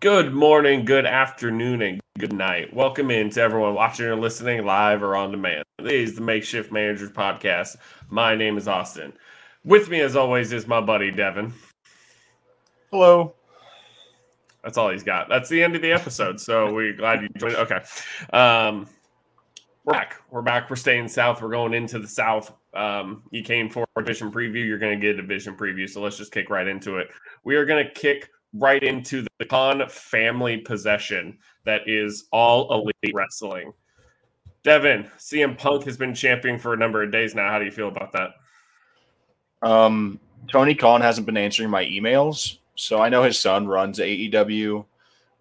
[0.00, 2.70] Good morning, good afternoon, and good night.
[2.74, 5.64] Welcome in to everyone watching or listening live or on demand.
[5.78, 7.76] This is the Makeshift Managers Podcast.
[8.10, 9.14] My name is Austin.
[9.64, 11.54] With me, as always, is my buddy Devin.
[12.90, 13.36] Hello.
[14.62, 15.30] That's all he's got.
[15.30, 16.40] That's the end of the episode.
[16.42, 17.56] So we're glad you joined.
[17.56, 17.80] Okay.
[18.34, 18.86] Um,
[19.84, 20.16] we're back.
[20.30, 20.68] We're back.
[20.68, 21.40] We're staying south.
[21.40, 22.52] We're going into the south.
[22.74, 24.62] Um, you came for a division preview.
[24.62, 25.88] You're going to get a division preview.
[25.88, 27.08] So let's just kick right into it.
[27.44, 28.28] We are going to kick
[28.58, 33.72] right into the Khan family possession that is all elite wrestling.
[34.62, 37.50] Devin, CM Punk has been champion for a number of days now.
[37.50, 38.34] How do you feel about that?
[39.62, 40.18] Um,
[40.48, 44.84] Tony Khan hasn't been answering my emails, so I know his son runs AEW,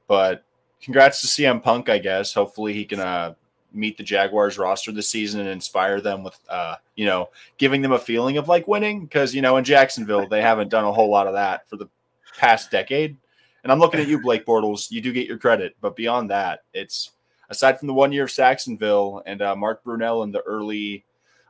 [0.07, 0.43] but
[0.81, 2.33] congrats to CM Punk, I guess.
[2.33, 3.33] Hopefully he can uh,
[3.73, 7.91] meet the Jaguars roster this season and inspire them with, uh, you know, giving them
[7.91, 11.09] a feeling of like winning because, you know, in Jacksonville, they haven't done a whole
[11.09, 11.89] lot of that for the
[12.37, 13.17] past decade.
[13.63, 14.91] And I'm looking at you, Blake Bortles.
[14.91, 17.11] You do get your credit, but beyond that, it's
[17.49, 21.05] aside from the one year of Sacksonville and uh, Mark Brunell in the early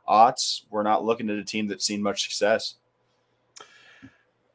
[0.08, 2.76] aughts, we're not looking at a team that's seen much success.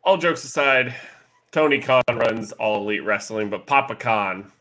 [0.04, 0.96] All jokes aside,
[1.52, 4.52] Tony Khan runs all elite wrestling, but Papa Khan,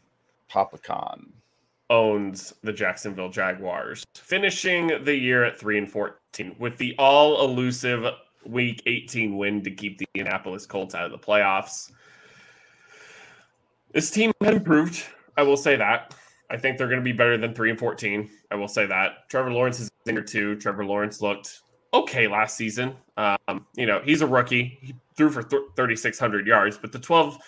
[0.49, 1.33] Papa Khan
[1.89, 8.05] owns the Jacksonville Jaguars, finishing the year at three and fourteen with the all elusive
[8.47, 11.91] Week 18 win to keep the Indianapolis Colts out of the playoffs.
[13.93, 15.05] This team has improved.
[15.37, 16.15] I will say that.
[16.51, 18.29] I think they're going to be better than three and fourteen.
[18.51, 19.29] I will say that.
[19.29, 20.57] Trevor Lawrence is in here too.
[20.57, 21.61] Trevor Lawrence looked
[21.95, 22.97] okay last season.
[23.17, 24.79] Um, you know, he's a rookie.
[24.81, 27.39] He threw for th- 3,600 yards, but the 12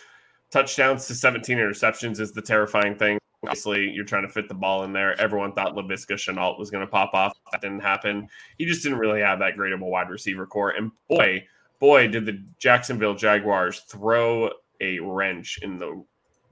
[0.51, 3.19] touchdowns to 17 interceptions is the terrifying thing.
[3.45, 5.21] Obviously, you're trying to fit the ball in there.
[5.21, 7.37] Everyone thought Laviska Shenault was going to pop off.
[7.51, 8.29] That didn't happen.
[8.57, 10.71] He just didn't really have that great of a wide receiver core.
[10.71, 11.45] And boy,
[11.81, 16.05] boy, did the Jacksonville Jaguars throw a wrench in the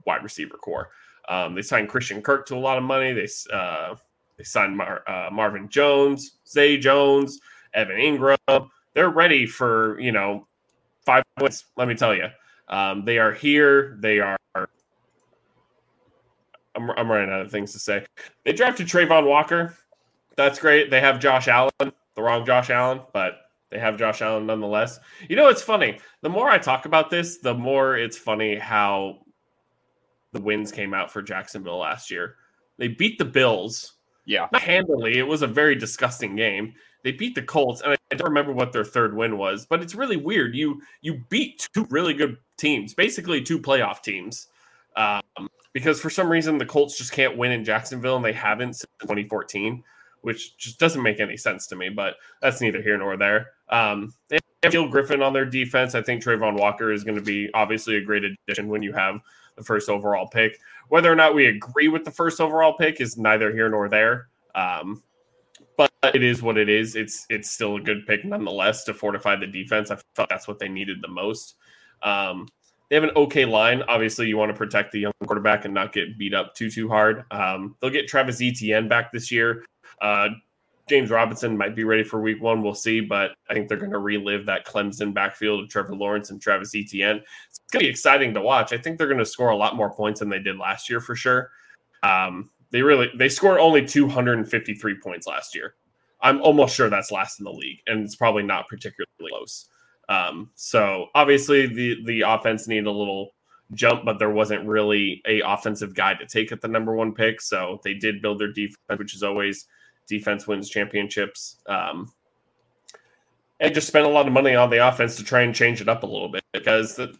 [0.05, 0.89] wide receiver core.
[1.29, 3.13] Um, they signed Christian Kirk to a lot of money.
[3.13, 3.95] They uh,
[4.37, 7.39] they signed Mar- uh, Marvin Jones, Zay Jones,
[7.73, 8.69] Evan Engram.
[8.93, 10.47] They're ready for you know
[11.05, 11.65] five points.
[11.77, 12.27] Let me tell you,
[12.67, 13.97] um, they are here.
[14.01, 14.37] They are.
[16.81, 18.05] I'm, I'm running out of things to say.
[18.45, 19.75] They drafted Travon Walker.
[20.35, 20.89] That's great.
[20.89, 24.99] They have Josh Allen, the wrong Josh Allen, but they have Josh Allen nonetheless.
[25.29, 25.99] You know, it's funny.
[26.21, 29.19] The more I talk about this, the more it's funny how
[30.33, 32.35] the wins came out for Jacksonville last year.
[32.77, 33.93] They beat the Bills.
[34.25, 34.47] Yeah.
[34.51, 35.17] Not handily.
[35.17, 36.73] It was a very disgusting game.
[37.03, 39.95] They beat the Colts, and I don't remember what their third win was, but it's
[39.95, 40.55] really weird.
[40.55, 44.47] You you beat two really good teams, basically two playoff teams,
[44.95, 48.73] um, because for some reason the Colts just can't win in Jacksonville, and they haven't
[48.73, 49.83] since 2014,
[50.21, 51.89] which just doesn't make any sense to me.
[51.89, 53.51] But that's neither here nor there.
[53.69, 55.95] Um, they have Gil Griffin on their defense.
[55.95, 59.21] I think Travon Walker is going to be obviously a great addition when you have
[59.55, 60.59] the first overall pick.
[60.89, 64.27] Whether or not we agree with the first overall pick is neither here nor there.
[64.55, 65.03] Um,
[65.77, 66.95] but it is what it is.
[66.95, 69.89] It's it's still a good pick nonetheless to fortify the defense.
[69.89, 71.55] I thought that's what they needed the most.
[72.03, 72.47] Um,
[72.91, 73.83] they have an okay line.
[73.87, 76.89] Obviously, you want to protect the young quarterback and not get beat up too too
[76.89, 77.23] hard.
[77.31, 79.63] Um, they'll get Travis Etienne back this year.
[80.01, 80.27] Uh,
[80.89, 82.61] James Robinson might be ready for week one.
[82.61, 86.31] We'll see, but I think they're going to relive that Clemson backfield of Trevor Lawrence
[86.31, 87.21] and Travis Etienne.
[87.47, 88.73] It's going to be exciting to watch.
[88.73, 90.99] I think they're going to score a lot more points than they did last year
[90.99, 91.49] for sure.
[92.03, 95.75] Um, they really they scored only 253 points last year.
[96.19, 99.69] I'm almost sure that's last in the league, and it's probably not particularly close.
[100.09, 103.31] Um, so obviously the the offense needed a little
[103.73, 107.41] jump, but there wasn't really a offensive guy to take at the number one pick.
[107.41, 109.67] So they did build their defense, which is always
[110.07, 111.57] defense wins championships.
[111.67, 112.11] Um,
[113.59, 115.87] and just spent a lot of money on the offense to try and change it
[115.87, 117.11] up a little bit because that,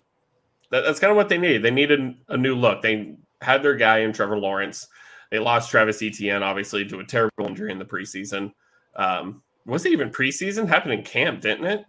[0.71, 1.59] that, that's kind of what they need.
[1.59, 2.81] They needed a new look.
[2.81, 4.87] They had their guy in Trevor Lawrence.
[5.29, 8.51] They lost Travis Etienne, obviously, to a terrible injury in the preseason.
[8.95, 10.67] Um, was it even preseason?
[10.67, 11.85] Happened in camp, didn't it?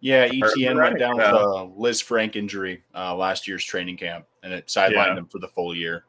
[0.00, 4.66] Yeah, Etienne went down with a Lisfranc injury uh, last year's training camp, and it
[4.66, 5.18] sidelined yeah.
[5.18, 6.04] him for the full year.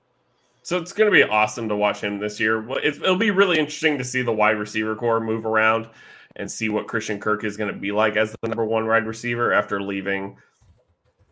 [0.63, 2.67] So it's going to be awesome to watch him this year.
[2.79, 5.89] It'll be really interesting to see the wide receiver core move around
[6.35, 9.05] and see what Christian Kirk is going to be like as the number one wide
[9.05, 10.37] receiver after leaving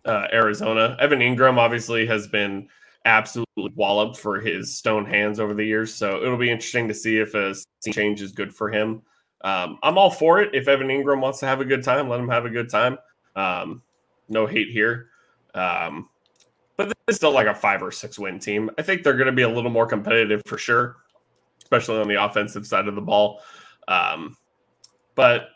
[0.06, 0.98] uh, Arizona.
[1.00, 2.68] Evan Engram obviously has been
[3.06, 7.18] absolutely walloped for his stone hands over the years, so it'll be interesting to see
[7.18, 7.56] if a
[7.92, 9.02] change is good for him.
[9.42, 10.54] Um, I'm all for it.
[10.54, 12.98] If Evan Engram wants to have a good time, let him have a good time.
[13.36, 13.82] Um,
[14.28, 15.10] no hate here.
[15.54, 16.10] Um,
[16.78, 18.70] but this is still like a five or six win team.
[18.78, 20.98] I think they're going to be a little more competitive for sure,
[21.62, 23.42] especially on the offensive side of the ball.
[23.88, 24.38] Um,
[25.16, 25.50] but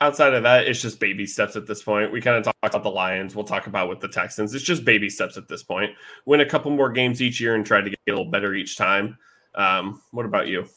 [0.00, 2.12] outside of that, it's just baby steps at this point.
[2.12, 3.34] We kind of talked about the Lions.
[3.34, 4.54] We'll talk about with the Texans.
[4.54, 5.92] It's just baby steps at this point.
[6.26, 8.76] Win a couple more games each year and try to get a little better each
[8.76, 9.18] time.
[9.54, 10.68] Um, what about you?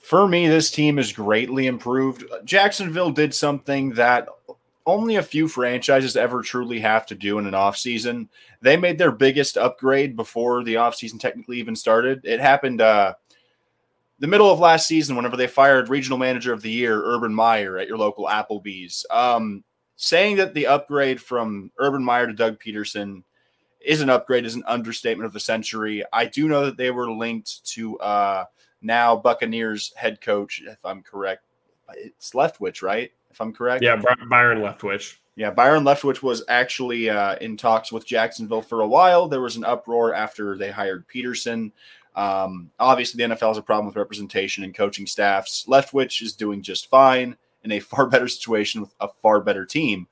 [0.00, 2.24] For me, this team is greatly improved.
[2.44, 4.28] Jacksonville did something that
[4.86, 8.28] only a few franchises ever truly have to do in an offseason.
[8.62, 12.22] They made their biggest upgrade before the offseason technically even started.
[12.24, 13.14] It happened uh,
[14.20, 17.78] the middle of last season, whenever they fired regional manager of the year, Urban Meyer,
[17.78, 19.64] at your local Applebee's, um,
[19.96, 23.22] saying that the upgrade from Urban Meyer to Doug Pederson
[23.80, 26.04] is an upgrade is an understatement of the century.
[26.12, 28.44] I do know that they were linked to uh,
[28.82, 31.44] now Buccaneers head coach, if I'm correct.
[31.94, 33.10] It's Leftwich, right?
[33.30, 33.82] If I'm correct.
[33.82, 35.16] Yeah, Byron Leftwich.
[35.36, 39.28] Yeah, Byron Leftwich was actually uh, in talks with Jacksonville for a while.
[39.28, 41.72] There was an uproar after they hired Pederson.
[42.16, 45.64] Um, obviously, the NFL has a problem with representation and coaching staffs.
[45.66, 50.06] Leftwich is doing just fine in a far better situation with a far better team.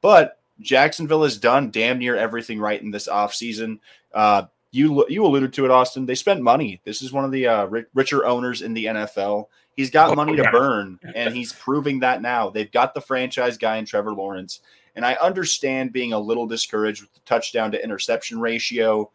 [0.00, 3.80] But Jacksonville has done damn near everything right in this offseason.
[4.12, 6.04] Uh, you you alluded to it, Austin.
[6.04, 6.80] They spent money.
[6.84, 9.46] This is one of the uh, richer owners in the NFL.
[9.76, 10.44] He's got oh, money yeah.
[10.44, 12.50] to burn, and he's proving that now.
[12.50, 14.60] They've got the franchise guy in Trevor Lawrence,
[14.96, 19.10] and I understand being a little discouraged with the touchdown to interception ratio.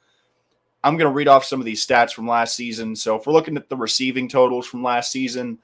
[0.81, 2.95] I'm going to read off some of these stats from last season.
[2.95, 5.59] So if we're looking at the receiving totals from last season,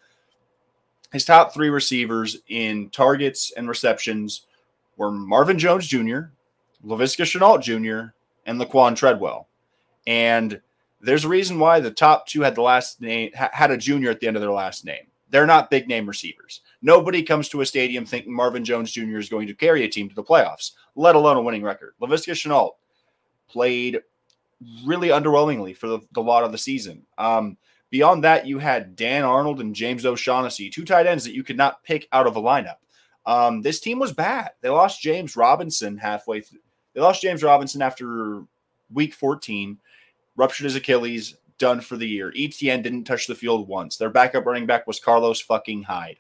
[1.14, 4.48] his top three receivers in targets and receptions
[4.98, 6.20] were Marvin Jones Jr.,
[6.86, 8.12] Laviska Shenault Jr.,
[8.46, 9.48] and Laquan Treadwell.
[10.08, 10.62] And
[11.02, 14.20] there's a reason why the top two had the last name had a junior at
[14.20, 15.06] the end of their last name.
[15.30, 16.62] They're not big name receivers.
[16.82, 19.18] Nobody comes to a stadium thinking Marvin Jones Jr.
[19.18, 21.94] is going to carry a team to the playoffs, let alone a winning record.
[22.02, 22.72] Laviska Shenault
[23.48, 24.02] played
[24.86, 27.04] really underwhelmingly for the, the lot of the season.
[27.18, 27.58] Um,
[27.90, 31.58] beyond that, you had Dan Arnold and James O'Shaughnessy, two tight ends that you could
[31.58, 32.78] not pick out of a lineup.
[33.26, 34.52] Um, this team was bad.
[34.62, 36.60] They lost James Robinson halfway through.
[36.94, 38.44] They lost James Robinson after
[38.94, 39.78] week 14,
[40.36, 42.34] ruptured his Achilles, done for the year.
[42.38, 43.98] Etienne didn't touch the field once.
[43.98, 46.20] Their backup running back was Carlos fucking Hyde.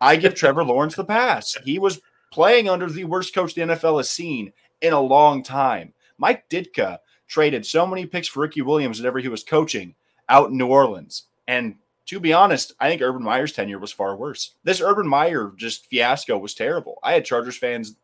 [0.00, 1.56] I give Trevor Lawrence the pass.
[1.64, 2.00] He was
[2.30, 5.92] playing under the worst coach the NFL has seen in a long time.
[6.18, 9.94] Mike Ditka traded so many picks for Ricky Williams whenever he was coaching
[10.28, 11.24] out in New Orleans.
[11.46, 11.76] And
[12.06, 14.54] to be honest, I think Urban Meyer's tenure was far worse.
[14.64, 16.98] This Urban Meyer just fiasco was terrible.
[17.02, 17.96] I had Chargers fans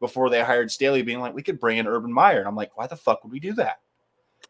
[0.00, 2.38] before they hired Staley being like, we could bring in Urban Meyer.
[2.38, 3.80] And I'm like, why the fuck would we do that?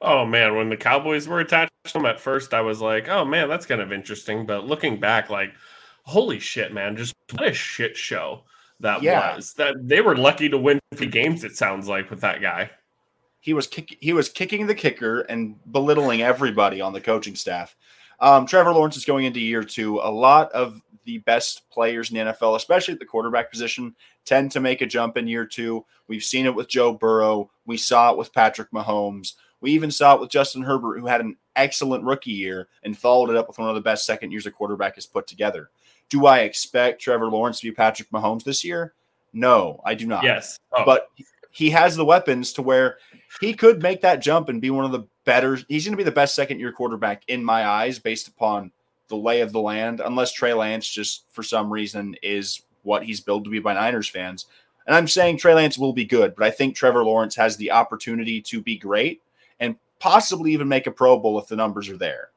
[0.01, 3.25] Oh man, when the Cowboys were attached to him at first, I was like, oh
[3.25, 4.47] man, that's kind of interesting.
[4.47, 5.53] But looking back, like,
[6.05, 8.45] holy shit, man, just what a shit show
[8.81, 9.37] that yeah.
[9.37, 9.53] was.
[9.55, 12.71] That they were lucky to win the games, it sounds like, with that guy
[13.41, 17.75] he was kick, he was kicking the kicker and belittling everybody on the coaching staff.
[18.21, 19.99] Um, Trevor Lawrence is going into year two.
[19.99, 23.97] A lot of the best players in the NFL, especially at the quarterback position,
[24.27, 25.85] tend to make a jump in year two.
[26.07, 27.51] We've seen it with Joe Burrow.
[27.65, 29.35] We saw it with Patrick Mahomes.
[29.61, 33.31] We even saw it with Justin Herbert, who had an excellent rookie year and followed
[33.31, 35.71] it up with one of the best second years a quarterback has put together.
[36.09, 38.95] Do I expect Trevor Lawrence to be Patrick Mahomes this year?
[39.33, 40.25] No, I do not.
[40.25, 40.59] Yes.
[40.73, 40.85] Oh.
[40.85, 41.09] But
[41.51, 42.99] he has the weapons to where
[43.41, 45.57] he could make that jump and be one of the better.
[45.69, 48.73] He's going to be the best second year quarterback in my eyes based upon
[49.09, 53.21] the lay of the land, unless Trey Lance just for some reason is what he's
[53.21, 54.47] billed to be by Niners fans.
[54.87, 57.73] And I'm saying Trey Lance will be good, but I think Trevor Lawrence has the
[57.73, 59.21] opportunity to be great
[60.01, 62.31] possibly even make a Pro Bowl if the numbers are there.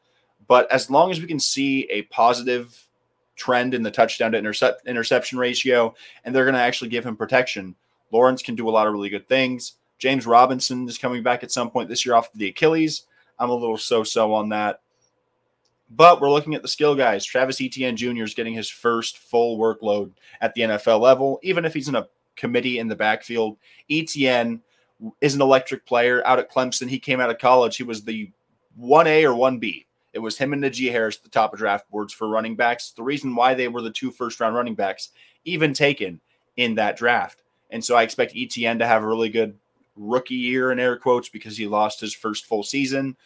[0.47, 2.87] But as long as we can see a positive
[3.35, 7.15] trend in the touchdown to intercept, interception ratio, and they're going to actually give him
[7.15, 7.75] protection,
[8.11, 9.73] Lawrence can do a lot of really good things.
[9.97, 13.03] James Robinson is coming back at some point this year off of the Achilles.
[13.39, 14.81] I'm a little so so on that.
[15.89, 17.23] But we're looking at the skill guys.
[17.23, 18.23] Travis Etienne Jr.
[18.23, 22.07] is getting his first full workload at the NFL level, even if he's in a
[22.35, 23.57] committee in the backfield.
[23.89, 24.61] Etienne
[25.21, 26.89] is an electric player out at Clemson.
[26.89, 27.77] He came out of college.
[27.77, 28.31] He was the
[28.79, 29.85] 1A or 1B.
[30.13, 32.91] It was him and Najee Harris at the top of draft boards for running backs.
[32.91, 35.09] The reason why they were the two first round running backs,
[35.43, 36.21] even taken
[36.55, 37.41] in that draft.
[37.71, 39.57] And so I expect Etienne to have a really good
[39.95, 43.17] rookie year in air quotes because he lost his first full season.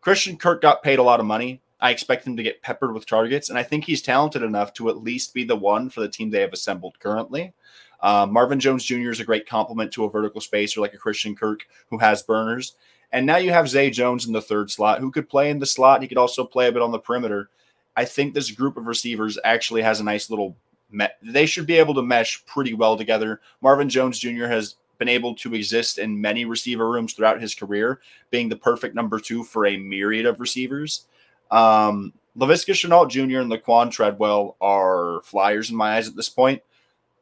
[0.00, 1.60] Christian Kirk got paid a lot of money.
[1.80, 4.88] I expect him to get peppered with targets, and I think he's talented enough to
[4.88, 7.52] at least be the one for the team they have assembled currently.
[8.00, 9.10] Uh, Marvin Jones Jr.
[9.10, 12.76] is a great complement to a vertical spacer like a Christian Kirk who has burners.
[13.12, 15.66] And now you have Zay Jones in the third slot who could play in the
[15.66, 16.02] slot.
[16.02, 17.50] He could also play a bit on the perimeter.
[17.96, 20.56] I think this group of receivers actually has a nice little.
[20.90, 23.40] Me- they should be able to mesh pretty well together.
[23.60, 24.46] Marvin Jones Jr.
[24.46, 28.00] has been able to exist in many receiver rooms throughout his career,
[28.30, 31.06] being the perfect number two for a myriad of receivers.
[31.50, 33.40] Um, Laviska Shenault Jr.
[33.40, 36.62] and Laquan Treadwell are flyers in my eyes at this point.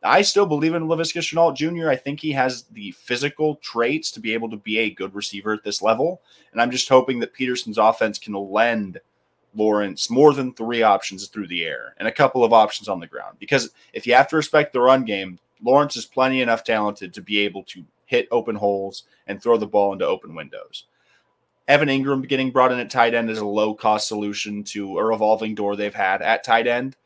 [0.07, 1.91] I still believe in Laviska Shenault Jr.
[1.91, 5.53] I think he has the physical traits to be able to be a good receiver
[5.53, 6.23] at this level.
[6.53, 9.01] And I'm just hoping that Pederson's offense can lend
[9.55, 13.07] Lawrence more than three options through the air and a couple of options on the
[13.07, 13.39] ground.
[13.39, 17.23] Because if you have to respect the run game, Lawrence is plenty enough talented to
[17.23, 20.85] be able to hit open holes and throw the ball into open windows.
[21.69, 25.05] Evan Engram getting brought in at tight end is a low cost solution to a
[25.05, 26.97] revolving door they've had at tight end.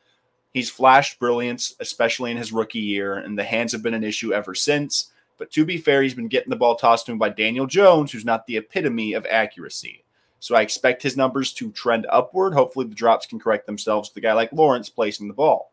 [0.53, 4.33] He's flashed brilliance, especially in his rookie year, and the hands have been an issue
[4.33, 5.13] ever since.
[5.39, 8.13] But to be fair, he's been getting the ball tossed to him by Daniel Jones,
[8.13, 10.05] who's not the epitome of accuracy.
[10.41, 12.55] So I expect his numbers to trend upward.
[12.55, 15.71] Hopefully, the drops can correct themselves with a guy like Lawrence placing the ball.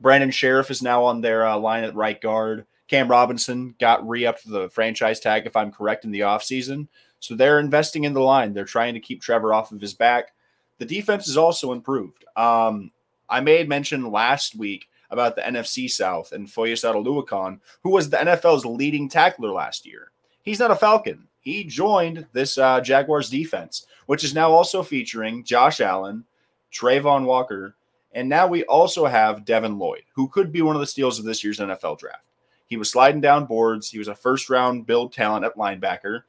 [0.00, 2.66] Brandon Scherff is now on their uh, line at right guard.
[2.88, 6.88] Cam Robinson got re upped the franchise tag, if I'm correct, in the offseason.
[7.20, 8.52] So they're investing in the line.
[8.52, 10.32] They're trying to keep Trevor off of his back.
[10.78, 12.24] The defense is also improved.
[12.36, 12.92] Um,
[13.28, 18.16] I made mention last week about the NFC South and Foyes Oluokun, who was the
[18.16, 20.10] NFL's leading tackler last year.
[20.42, 21.28] He's not a Falcon.
[21.40, 26.24] He joined this uh, Jaguars defense, which is now also featuring Josh Allen,
[26.72, 27.76] Travon Walker,
[28.12, 31.24] and now we also have Devin Lloyd, who could be one of the steals of
[31.24, 32.24] this year's NFL draft.
[32.66, 33.90] He was sliding down boards.
[33.90, 36.22] He was a first round build talent at linebacker,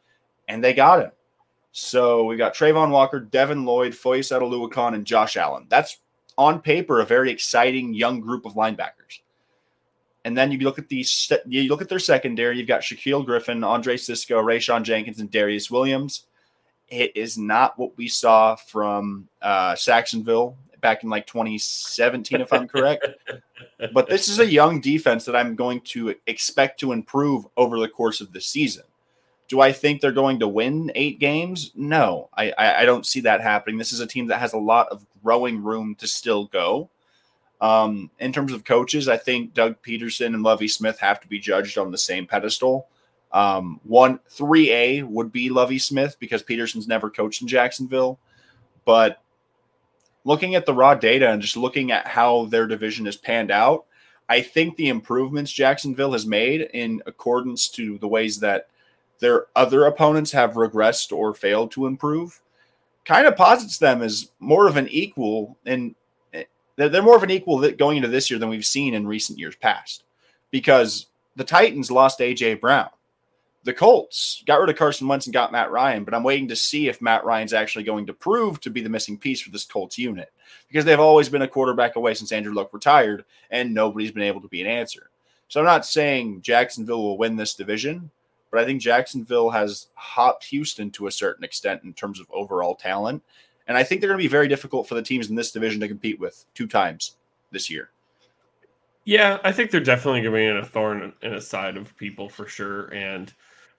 [0.47, 1.11] and they got him.
[1.71, 5.65] So we've got Travon Walker, Devin Lloyd, Foyes Oluokun, and Josh Allen.
[5.69, 5.97] That's
[6.38, 9.22] on paper a very exciting young group of linebackers.
[10.25, 11.06] And then you look at the
[11.48, 12.58] you look at their secondary.
[12.58, 16.25] You've got Shaquill Griffin, Andre Cisco, Rayshawn Jenkins, and Darious Williams.
[16.89, 22.67] It is not what we saw from uh, Sacksonville back in like 2017, if I'm
[22.67, 23.08] correct.
[23.94, 27.89] but this is a young defense that I'm going to expect to improve over the
[27.89, 28.84] course of the season.
[29.48, 31.72] Do I think they're going to win eight games?
[31.75, 33.77] No, I, I, I don't see that happening.
[33.77, 36.89] This is a team that has a lot of growing room to still go.
[37.60, 41.38] Um, in terms of coaches, I think Doug Pederson and Lovie Smith have to be
[41.38, 42.88] judged on the same pedestal.
[43.34, 48.19] Um, one three A would be Lovie Smith because Pederson's never coached in Jacksonville,
[48.86, 49.22] but
[50.24, 53.86] looking at the raw data and just looking at how their division has panned out,
[54.29, 58.69] I think the improvements Jacksonville has made in accordance to the ways that
[59.19, 62.39] their other opponents have regressed or failed to improve
[63.07, 65.95] kind of posits them as more of an equal and
[66.75, 69.39] they're more of an equal that going into this year than we've seen in recent
[69.39, 70.03] years past
[70.51, 72.89] because the Titans lost AJ Brown.
[73.63, 76.55] The Colts got rid of Carson Wentz and got Matt Ryan, but I'm waiting to
[76.55, 79.65] see if Matt Ryan's actually going to prove to be the missing piece for this
[79.65, 80.31] Colts unit
[80.67, 84.41] because they've always been a quarterback away since Andrew Luck retired and nobody's been able
[84.41, 85.09] to be an answer.
[85.47, 88.11] So I'm not saying Jacksonville will win this division,
[88.51, 92.75] but I think Jacksonville has hopped Houston to a certain extent in terms of overall
[92.75, 93.23] talent.
[93.67, 95.81] And I think they're going to be very difficult for the teams in this division
[95.81, 97.17] to compete with two times
[97.51, 97.89] this year.
[99.03, 101.95] Yeah, I think they're definitely going to be in a thorn in a side of
[101.97, 102.93] people for sure.
[102.93, 103.33] And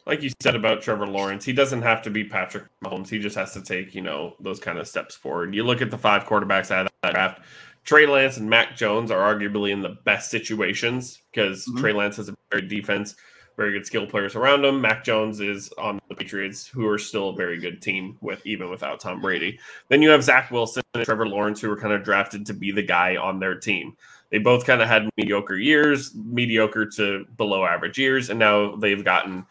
[0.07, 3.11] like you said about Trevor Lawrence, he doesn't have to be Patrick Mahomes.
[3.11, 5.55] He just has to take, you know, those kind of steps forward.
[5.55, 7.43] You look at the five quarterbacks out of that draft.
[7.85, 11.79] Trey Lance and Mac Jones are arguably in the best situations because mm-hmm.
[11.79, 13.15] Trey Lance has a very defense
[13.59, 14.81] very good skill players around him.
[14.81, 18.71] Mac Jones is on the Patriots, who are still a very good team with even
[18.71, 19.59] without Tom Brady.
[19.89, 22.71] Then you have Zach Wilson and Trevor Lawrence, who were kind of drafted to be
[22.71, 23.97] the guy on their team.
[24.31, 29.05] They both kind of had mediocre years, mediocre to below average years, and now they've
[29.05, 29.45] gotten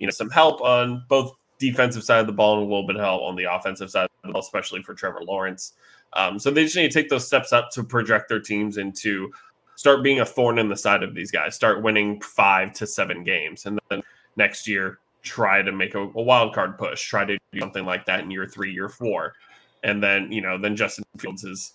[0.00, 2.96] you know some help on both defensive side of the ball and a little bit
[2.96, 5.74] of help on the offensive side of the ball, especially for Trevor Lawrence.
[6.14, 9.32] Um, so they just need to take those steps up to project their teams into
[9.76, 11.54] start being a thorn in the side of these guys.
[11.54, 14.02] Start winning five to seven games, and then
[14.36, 17.06] next year try to make a, a wild card push.
[17.08, 19.34] Try to do something like that in year three, year four,
[19.82, 21.72] and then you know then Justin Fields is.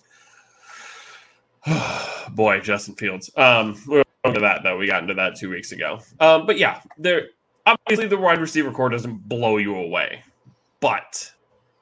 [2.32, 3.29] boy, Justin Fields.
[3.36, 4.77] Um, we'll go into that though.
[4.77, 6.00] We got into that two weeks ago.
[6.20, 7.29] Um, but yeah, there
[7.65, 10.24] obviously the wide receiver core doesn't blow you away,
[10.79, 11.32] but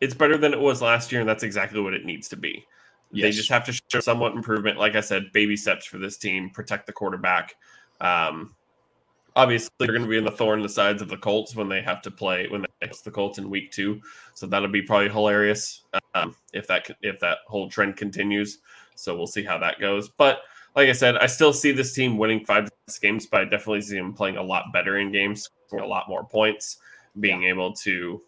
[0.01, 2.65] it's better than it was last year, and that's exactly what it needs to be.
[3.17, 3.24] Yes.
[3.24, 4.77] They just have to show somewhat improvement.
[4.77, 6.50] Like I said, baby steps for this team.
[6.50, 7.55] Protect the quarterback.
[8.00, 8.55] Um,
[9.36, 11.67] obviously, they're going to be in the thorn in the sides of the Colts when
[11.67, 14.01] they have to play when they face the Colts in Week Two.
[14.33, 15.83] So that'll be probably hilarious
[16.15, 18.59] um, if that if that whole trend continues.
[18.95, 20.09] So we'll see how that goes.
[20.09, 20.41] But
[20.75, 22.69] like I said, I still see this team winning five
[23.01, 26.07] games, but I definitely see them playing a lot better in games, scoring a lot
[26.07, 26.77] more points,
[27.19, 27.50] being yeah.
[27.50, 28.21] able to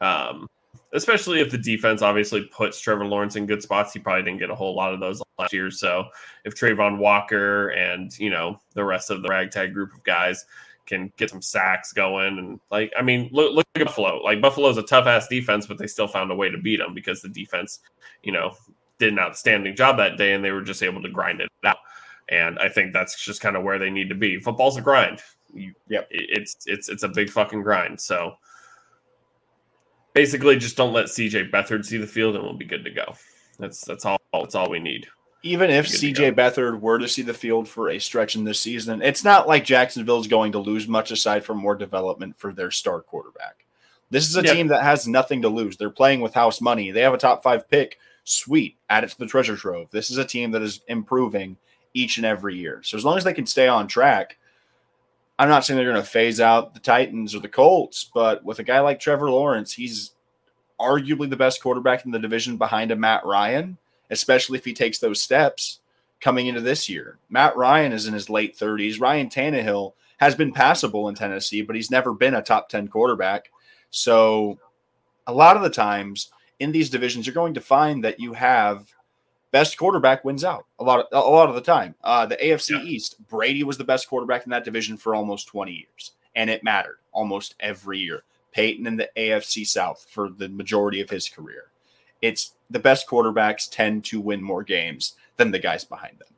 [0.00, 0.48] um,
[0.92, 3.92] especially if the defense obviously puts Trevor Lawrence in good spots.
[3.92, 5.70] He probably didn't get a whole lot of those last year.
[5.70, 6.06] So
[6.44, 10.44] if Travon Walker and, you know, the rest of the ragtag group of guys
[10.86, 12.38] can get some sacks going.
[12.38, 14.18] And like, I mean, look, look at Buffalo.
[14.22, 16.94] Like Buffalo's a tough ass defense, but they still found a way to beat them
[16.94, 17.78] because the defense,
[18.22, 18.52] you know,
[18.98, 21.78] did an outstanding job that day, and they were just able to grind it out.
[22.28, 24.38] And I think that's just kind of where they need to be.
[24.38, 25.20] Football's a grind.
[25.54, 26.06] You, yep.
[26.10, 28.00] It's it's it's a big fucking grind.
[28.00, 28.34] So
[30.14, 33.14] basically, just don't let CJ Beathard see the field, and we'll be good to go.
[33.58, 34.20] That's that's all.
[34.32, 35.06] That's all we need.
[35.42, 39.00] Even if CJ Beathard were to see the field for a stretch in this season,
[39.00, 42.70] it's not like Jacksonville is going to lose much aside from more development for their
[42.70, 43.64] star quarterback.
[44.10, 44.54] This is a yep.
[44.54, 45.76] team that has nothing to lose.
[45.76, 46.90] They're playing with house money.
[46.90, 47.98] They have a top five pick.
[48.24, 48.76] Sweet.
[48.90, 49.90] Add it to the treasure trove.
[49.90, 51.56] This is a team that is improving
[51.94, 52.82] each and every year.
[52.82, 54.36] So as long as they can stay on track,
[55.40, 58.58] I'm not saying they're going to phase out the Titans or the Colts, but with
[58.58, 60.12] a guy like Trevor Lawrence, he's
[60.78, 63.78] arguably the best quarterback in the division behind a Matt Ryan,
[64.10, 65.80] especially if he takes those steps
[66.20, 67.16] coming into this year.
[67.30, 69.00] Matt Ryan is in his late 30s.
[69.00, 73.50] Ryan Tannehill has been passable in Tennessee, but he's never been a top 10 quarterback.
[73.88, 74.58] So
[75.26, 78.92] a lot of the times in these divisions, you're going to find that you have
[79.50, 81.94] best quarterback wins out a lot of, a lot of the time.
[82.02, 82.82] Uh, the AFC yeah.
[82.82, 86.64] East, Brady was the best quarterback in that division for almost 20 years, and it
[86.64, 88.22] mattered almost every year.
[88.52, 91.66] Peyton in the AFC South for the majority of his career.
[92.20, 96.28] It's the best quarterbacks tend to win more games than the guys behind them.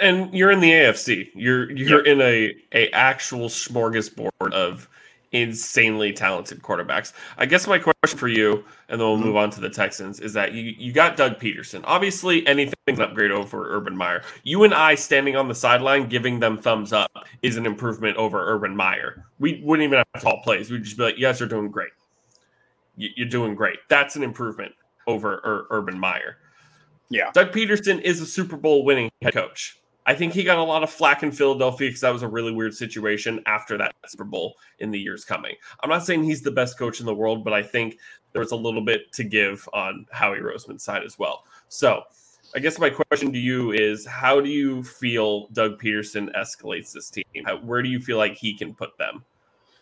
[0.00, 1.30] And you're in the AFC.
[1.34, 2.06] You're you're yep.
[2.06, 4.88] in a a actual smorgasbord of
[5.32, 7.12] insanely talented quarterbacks.
[7.36, 9.26] I guess my question for you, and then we'll mm-hmm.
[9.26, 11.82] move on to the Texans, is that you, you got Doug Pederson.
[11.84, 14.22] Obviously, anything's an upgrade over Urban Meyer.
[14.42, 17.10] You and I standing on the sideline giving them thumbs up
[17.42, 19.26] is an improvement over Urban Meyer.
[19.38, 20.70] We wouldn't even have to call plays.
[20.70, 21.90] We'd just be like, yes, you're doing great.
[22.96, 23.78] You're doing great.
[23.88, 24.72] That's an improvement
[25.06, 26.38] over Ur- Urban Meyer.
[27.10, 27.30] Yeah.
[27.32, 29.78] Doug Pederson is a Super Bowl winning head coach.
[30.08, 32.50] I think he got a lot of flack in Philadelphia because that was a really
[32.50, 35.54] weird situation after that Super Bowl in the years coming.
[35.82, 37.98] I'm not saying he's the best coach in the world, but I think
[38.32, 41.44] there was a little bit to give on Howie Roseman's side as well.
[41.68, 42.04] So,
[42.56, 47.10] I guess my question to you is how do you feel Doug Pederson escalates this
[47.10, 47.24] team?
[47.44, 49.22] How, where do you feel like he can put them?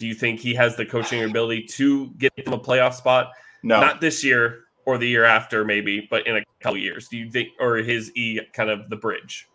[0.00, 3.30] Do you think he has the coaching ability to get them a playoff spot?
[3.62, 3.80] No.
[3.80, 7.06] Not this year or the year after, maybe, but in a couple years.
[7.06, 9.46] Do you think, or his E kind of the bridge?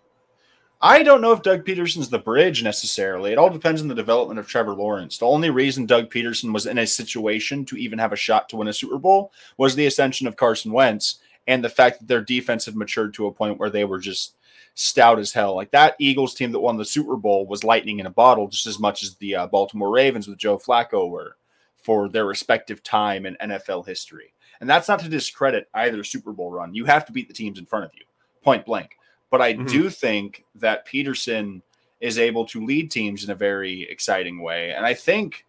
[0.84, 3.32] I don't know if Doug Pederson's the bridge necessarily.
[3.32, 5.20] It all depends on the development of Trevor Lawrence.
[5.20, 8.58] The only reason Doug Pederson was in a situation to even have a shot to
[8.58, 12.22] win a Super Bowl was the ascension of Carson Wentz and the fact that their
[12.22, 14.36] defense had matured to a point where they were just
[14.74, 15.56] stout as hell.
[15.56, 18.65] Like that Eagles team that won the Super Bowl was lightning in a bottle just
[18.65, 21.38] as much as the uh, Baltimore Ravens with Joe Flacco were
[21.78, 24.34] for their respective time in NFL history.
[24.60, 26.74] And that's not to discredit either Super Bowl run.
[26.74, 28.06] You have to beat the teams in front of you,
[28.44, 28.98] point blank.
[29.32, 29.65] But I mm-hmm.
[29.65, 31.62] do think that Pederson
[32.00, 34.74] is able to lead teams in a very exciting way.
[34.74, 35.46] And I think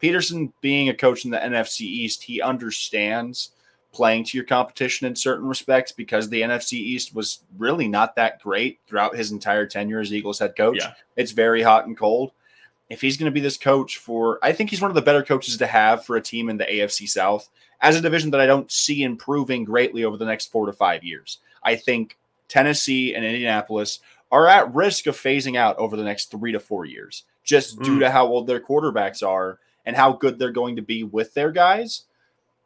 [0.00, 3.50] Pederson, being a coach in the NFC East, he understands
[3.92, 8.40] playing to your competition in certain respects because the NFC East was really not that
[8.42, 10.78] great throughout his entire tenure as Eagles head coach.
[10.78, 10.94] Yeah.
[11.16, 12.32] It's very hot and cold.
[12.90, 15.22] If he's going to be this coach for, I think he's one of the better
[15.22, 17.48] coaches to have for a team in the AFC South
[17.80, 21.02] as a division that I don't see improving greatly over the next four to five
[21.02, 21.38] years.
[21.62, 22.18] I think
[22.54, 23.98] Tennessee and Indianapolis
[24.30, 27.84] are at risk of phasing out over the next three to four years, just mm.
[27.84, 31.34] due to how old their quarterbacks are and how good they're going to be with
[31.34, 32.04] their guys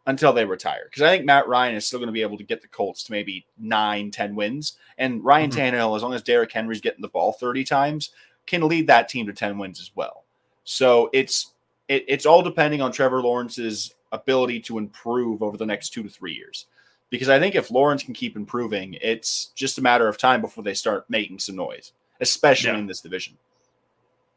[0.06, 0.82] until they retire.
[0.84, 3.04] Because I think Matt Ryan is still going to be able to get the Colts
[3.04, 4.76] to maybe nine, 10 wins.
[4.98, 5.58] And Ryan mm-hmm.
[5.58, 8.10] Tannehill, as long as Derrick Henry's getting the ball 30 times,
[8.44, 10.24] can lead that team to 10 wins as well.
[10.64, 11.54] So it's
[11.88, 16.10] it, it's all depending on Trevor Lawrence's ability to improve over the next two to
[16.10, 16.66] three years
[17.10, 20.64] because I think if Lawrence can keep improving, it's just a matter of time before
[20.64, 22.78] they start making some noise, especially yeah.
[22.78, 23.36] in this division.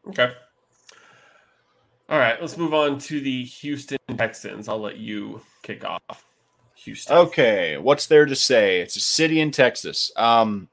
[0.08, 0.32] Okay.
[2.10, 4.68] All right, let's move on to the Houston Texans.
[4.68, 6.26] I'll let you kick off.
[6.76, 7.16] Houston.
[7.16, 8.82] Okay, what's there to say?
[8.82, 10.12] It's a city in Texas.
[10.16, 10.68] Um,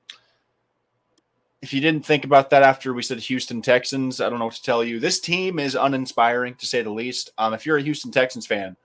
[1.60, 4.54] if you didn't think about that after we said Houston Texans, I don't know what
[4.54, 5.00] to tell you.
[5.00, 7.30] This team is uninspiring to say the least.
[7.36, 8.76] Um, if you're a Houston Texans fan,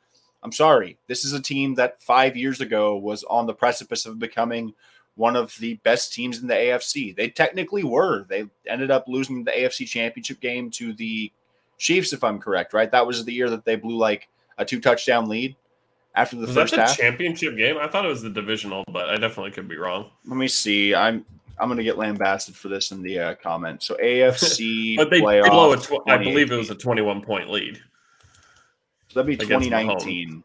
[0.43, 0.97] I'm sorry.
[1.07, 4.73] This is a team that five years ago was on the precipice of becoming
[5.15, 7.15] one of the best teams in the AFC.
[7.15, 8.25] They technically were.
[8.25, 11.31] They ended up losing the AFC championship game to the
[11.77, 12.89] Chiefs, if I'm correct, right?
[12.91, 15.55] That was the year that they blew like a two touchdown lead
[16.15, 16.97] after the was first that the half.
[16.97, 17.77] championship game?
[17.77, 20.09] I thought it was the divisional, but I definitely could be wrong.
[20.25, 20.95] Let me see.
[20.95, 21.25] I'm
[21.59, 23.85] I'm going to get lambasted for this in the uh, comments.
[23.85, 27.49] So AFC, but they playoff, blow a tw- I believe it was a 21 point
[27.49, 27.81] lead.
[29.13, 30.43] So that'd be 2019.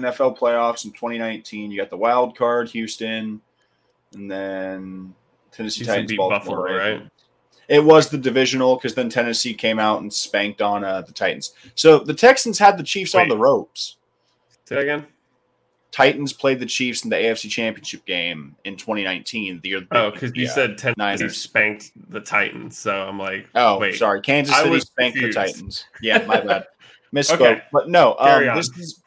[0.00, 1.70] NFL playoffs in 2019.
[1.70, 3.42] You got the wild card, Houston,
[4.14, 5.14] and then
[5.52, 6.38] Tennessee Houston Titans, Baltimore.
[6.68, 7.02] Buffalo, right?
[7.68, 11.52] It was the divisional because then Tennessee came out and spanked on uh, the Titans.
[11.74, 13.96] So the Texans had the Chiefs on the ropes.
[14.64, 15.06] Say that again.
[15.92, 19.60] Titans played the Chiefs in the AFC Championship game in 2019.
[19.62, 20.50] The year Oh, because you yeah.
[20.50, 21.36] said Tennessee Niners.
[21.36, 23.96] spanked the Titans, so I'm like, Oh, wait.
[23.96, 24.22] sorry.
[24.22, 25.36] Kansas City spanked confused.
[25.36, 25.84] the Titans.
[26.00, 26.66] Yeah, my bad.
[27.14, 27.32] Misspoke.
[27.34, 27.62] Okay.
[27.72, 29.02] But no, um, this is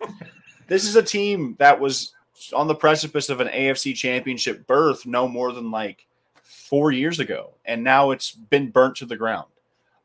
[0.68, 2.13] this is a team that was
[2.54, 6.06] on the precipice of an AFC Championship berth no more than like
[6.42, 9.48] four years ago, and now it's been burnt to the ground.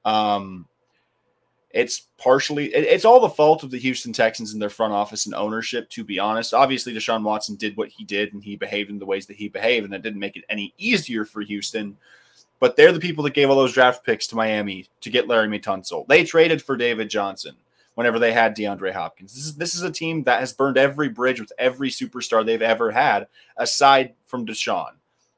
[0.05, 0.67] Um,
[1.71, 5.27] it's partially it- it's all the fault of the Houston Texans and their front office
[5.27, 5.89] and ownership.
[5.91, 9.07] To be honest, obviously Deshaun Watson did what he did, and he behaved in the
[9.07, 11.97] ways that he behaved, and that didn't make it any easier for Houston.
[12.61, 15.61] But they're the people that gave all those draft picks to Miami to get Larry
[15.61, 16.07] Tunsil.
[16.09, 17.55] They traded for David Johnson
[17.99, 19.35] whenever they had DeAndre Hopkins.
[19.35, 22.63] This is this is a team that has burned every bridge with every superstar they've
[22.63, 24.91] ever had, aside from Deshaun.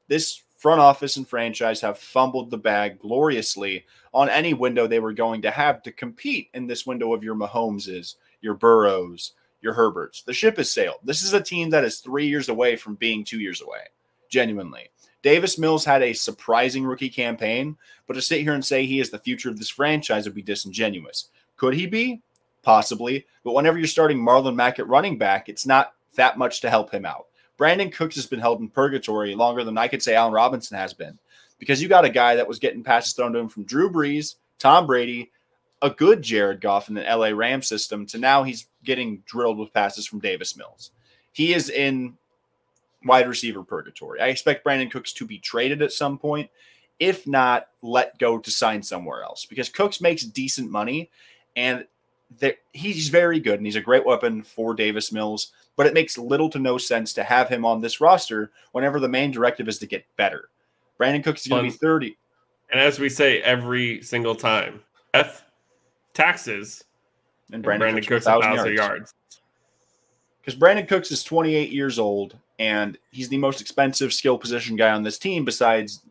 [0.07, 5.11] This front office and franchise have fumbled the bag gloriously on any window they were
[5.11, 9.31] going to have to compete in this window of your Mahomeses, your Burrows,
[9.63, 10.23] your Herberts.
[10.23, 10.99] The ship has sailed.
[11.03, 13.85] This is a team that is three years away from being two years away.
[14.29, 14.91] Genuinely.
[15.23, 19.09] Davis Mills had a surprising rookie campaign, but to sit here and say he is
[19.09, 21.29] the future of this franchise would be disingenuous.
[21.57, 22.21] Could he be?
[22.63, 23.25] Possibly.
[23.43, 26.91] But whenever you're starting Marlon Mack at running back, it's not that much to help
[26.91, 27.27] him out.
[27.57, 30.93] Brandin Cooks has been held in purgatory longer than I could say Allen Robinson has
[30.93, 31.19] been
[31.59, 34.35] because you got a guy that was getting passes thrown to him from Drew Brees,
[34.57, 35.31] Tom Brady,
[35.83, 39.73] a good Jared Goff in the LA Rams system, to now he's getting drilled with
[39.73, 40.91] passes from Davis Mills.
[41.31, 42.17] He is in
[43.05, 44.19] wide receiver purgatory.
[44.19, 46.49] I expect Brandin Cooks to be traded at some point,
[46.99, 51.09] if not let go to sign somewhere else, because Cooks makes decent money
[51.55, 51.85] and
[52.39, 55.51] that he's very good and he's a great weapon for Davis Mills.
[55.75, 59.07] But it makes little to no sense to have him on this roster whenever the
[59.09, 60.49] main directive is to get better.
[60.99, 62.17] Brandin Cooks is going to be 30.
[62.71, 64.81] and as we say every single time,
[65.13, 65.43] F
[66.13, 66.83] taxes
[67.47, 68.89] And and Brandon, Brandon, Cooks, Cooks 1,000 thousand yards.
[68.97, 69.13] yards.
[70.41, 74.91] Because Brandin Cooks is 28 years old and he's the most expensive skill position guy
[74.91, 76.01] on this team besides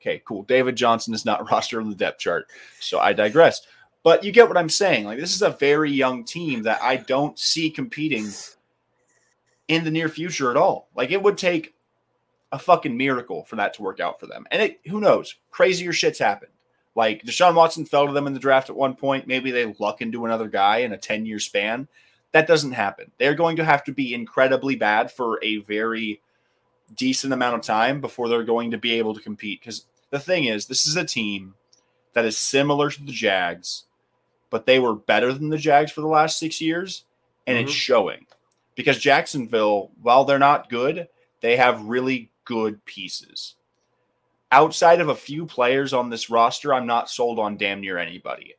[0.00, 0.42] okay, cool.
[0.44, 2.46] David Johnson is not rostered on the depth chart.
[2.80, 3.62] So I digress.
[4.08, 5.04] But you get what I'm saying.
[5.04, 8.26] Like this is a very young team that I don't see competing
[9.68, 10.88] in the near future at all.
[10.96, 11.74] Like it would take
[12.50, 14.46] a fucking miracle for that to work out for them.
[14.50, 15.34] And it who knows?
[15.50, 16.52] Crazier shit's happened.
[16.94, 19.26] Like Deshaun Watson fell to them in the draft at one point.
[19.26, 21.86] Maybe they luck into another guy in a 10 year span.
[22.32, 23.12] That doesn't happen.
[23.18, 26.22] They're going to have to be incredibly bad for a very
[26.96, 29.60] decent amount of time before they're going to be able to compete.
[29.60, 31.56] Because the thing is, this is a team
[32.14, 33.84] that is similar to the Jags,
[34.50, 37.04] but they were better than the Jags for the last six years,
[37.46, 37.76] and it's Mhm.
[37.76, 38.26] showing.
[38.74, 41.08] Because Jacksonville, while they're not good,
[41.40, 43.56] they have really good pieces.
[44.50, 48.54] Outside of a few players on this roster, I'm not sold on damn near anybody.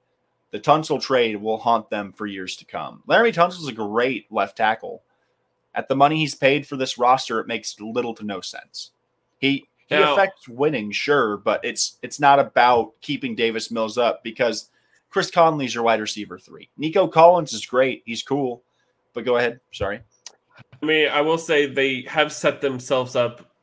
[0.51, 3.03] The Tunsil trade will haunt them for years to come.
[3.07, 5.03] Larry Tunsil is a great left tackle.
[5.73, 8.91] At the money he's paid for this roster, it makes little to no sense.
[9.39, 14.23] He he Now- affects winning, sure, but it's it's not about keeping Davis Mills up
[14.23, 14.69] because
[15.09, 16.69] Chris Conley's your wide receiver three.
[16.77, 18.03] Nico Collins is great.
[18.05, 18.63] He's cool.
[19.13, 19.59] But go ahead.
[19.73, 20.01] Sorry.
[20.81, 23.53] I mean, I will say they have set themselves up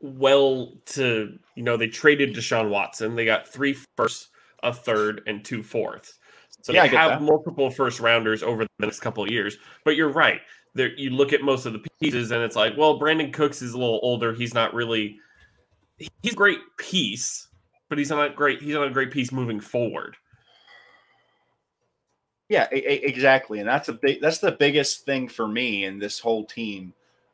[0.00, 3.14] well to, you know, they traded Deshaun Watson.
[3.14, 4.28] They got three firsts,
[4.62, 6.18] a third, and two fourths.
[6.62, 7.22] So Yeah, they have that.
[7.22, 9.58] multiple first rounders over the next couple of years.
[9.84, 10.40] But you're right.
[10.74, 13.74] There, you look at most of the pieces, and it's like, well, Brandin Cooks is
[13.74, 14.32] a little older.
[14.32, 15.18] He's not really.
[15.98, 17.48] He's a great piece,
[17.88, 18.60] but he's not great.
[18.60, 20.16] He's not a great piece moving forward.
[22.48, 24.20] Yeah, exactly, and that's a big.
[24.20, 26.92] That's the biggest thing for me and this whole team.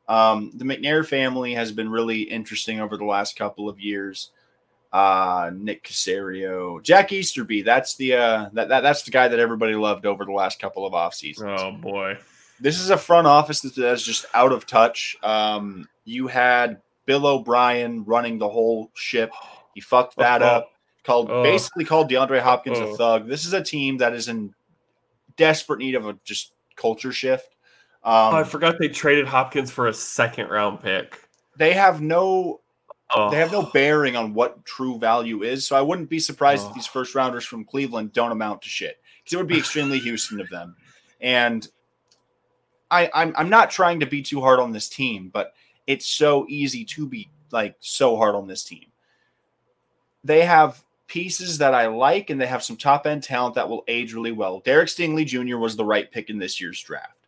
[0.08, 4.30] Um, the McNair family has been really interesting over the last couple of years.
[4.92, 7.62] Uh, Nick Caserio, Jack Easterby.
[7.64, 10.84] That's the uh, that, that that's the guy that everybody loved over the last couple
[10.86, 11.60] of off seasons.
[11.60, 12.16] Oh boy.
[12.60, 15.16] This is a front office that's just out of touch.
[15.22, 19.32] Um, you had Bill O'Brien running the whole ship.
[19.74, 20.46] He fucked that Oh.
[20.46, 20.70] up.
[21.02, 21.42] Called Oh.
[21.42, 22.96] basically called DeAndre Hopkins a Oh.
[22.96, 23.28] thug.
[23.28, 24.52] This is a team that is in
[25.40, 27.56] desperate need of a just culture shift.
[28.04, 31.18] Um, Oh, I forgot they traded Hopkins for a second round pick.
[31.56, 32.60] they have no
[33.12, 33.28] Oh.
[33.30, 35.66] they have no bearing on what true value is.
[35.66, 36.68] So I wouldn't be surprised Oh.
[36.68, 39.98] if these first rounders from Cleveland don't amount to shit because it would be extremely
[40.08, 40.76] Houston of them.
[41.20, 41.66] And
[42.90, 45.54] I, I'm I'm not trying to be too hard on this team, but
[45.86, 48.86] it's so easy to be like so hard on this team.
[50.22, 53.82] They have pieces that I like, and they have some top end talent that will
[53.88, 54.60] age really well.
[54.60, 55.58] Derek Stingley Jr.
[55.58, 57.18] was the right pick in this year's draft,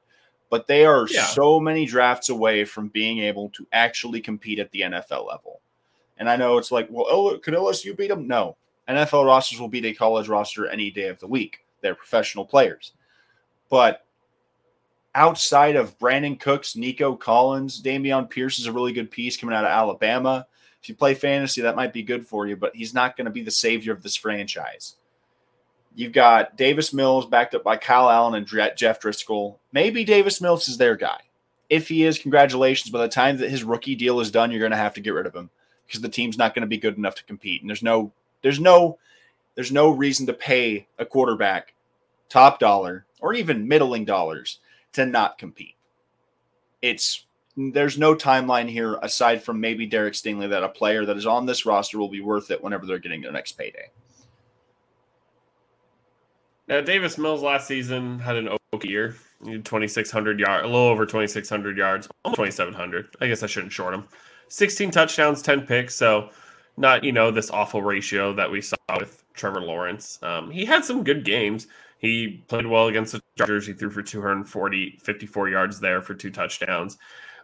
[0.51, 1.27] but they are Yeah.
[1.27, 5.61] so many drafts away from being able to actually compete at the NFL level.
[6.19, 8.29] And I know it's like, well, L- could LSU beat them?
[8.29, 8.57] No,
[8.89, 11.65] NFL rosters will beat a college roster any day of the week.
[11.81, 12.93] They're professional players.
[13.69, 14.07] But
[15.17, 19.65] outside of Brandin Cooks, Nico Collins, Dameon Pierce is a really good piece coming out
[19.65, 20.47] of Alabama.
[20.83, 23.31] If you play fantasy, that might be good for you, but he's not going to
[23.31, 24.97] be the savior of this franchise.
[25.95, 29.59] You've got Davis Mills backed up by Kyle Allen and Jeff Driskel.
[29.73, 31.21] Maybe Davis Mills is their guy.
[31.71, 32.91] If he is, congratulations.
[32.91, 35.15] By the time that his rookie deal is done, you're going to have to get
[35.15, 35.51] rid of him
[35.87, 37.61] because the team's not going to be good enough to compete.
[37.61, 38.11] And there's no,
[38.43, 38.99] there's no,
[39.55, 41.75] there's no reason to pay a quarterback
[42.29, 44.59] top dollar or even middling dollars
[44.95, 45.77] to not compete.
[46.81, 51.27] It's there's no timeline here aside from maybe Derek Stingley that a player that is
[51.27, 53.91] on this roster will be worth it whenever they're getting their next payday.
[56.69, 59.17] Now, Davis Mills last season had an okay year.
[59.45, 63.17] 2,600 yards, a little over 2,600 yards, almost 2,700.
[63.21, 64.05] I guess I shouldn't short him.
[64.49, 65.97] 16 touchdowns, 10 picks.
[65.97, 66.31] So,
[66.77, 70.19] not, you know, this awful ratio that we saw with Trevor Lawrence.
[70.23, 71.67] Um, he had some good games.
[71.99, 73.67] He played well against the Chargers.
[73.67, 76.99] He threw for 240, 54 yards there for two touchdowns.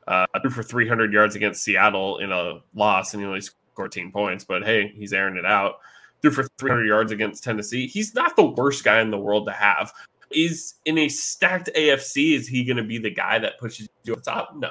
[0.08, 4.10] Uh, threw for 300 yards against Seattle in a loss, and he only scored 14
[4.10, 4.42] points.
[4.42, 5.76] But hey, he's airing it out
[6.22, 7.86] threw for 300 yards against Tennessee.
[7.86, 9.92] He's not the worst guy in the world to have.
[10.30, 14.14] Is in a stacked AFC, is he going to be the guy that pushes you
[14.14, 14.54] to the top?
[14.56, 14.70] No,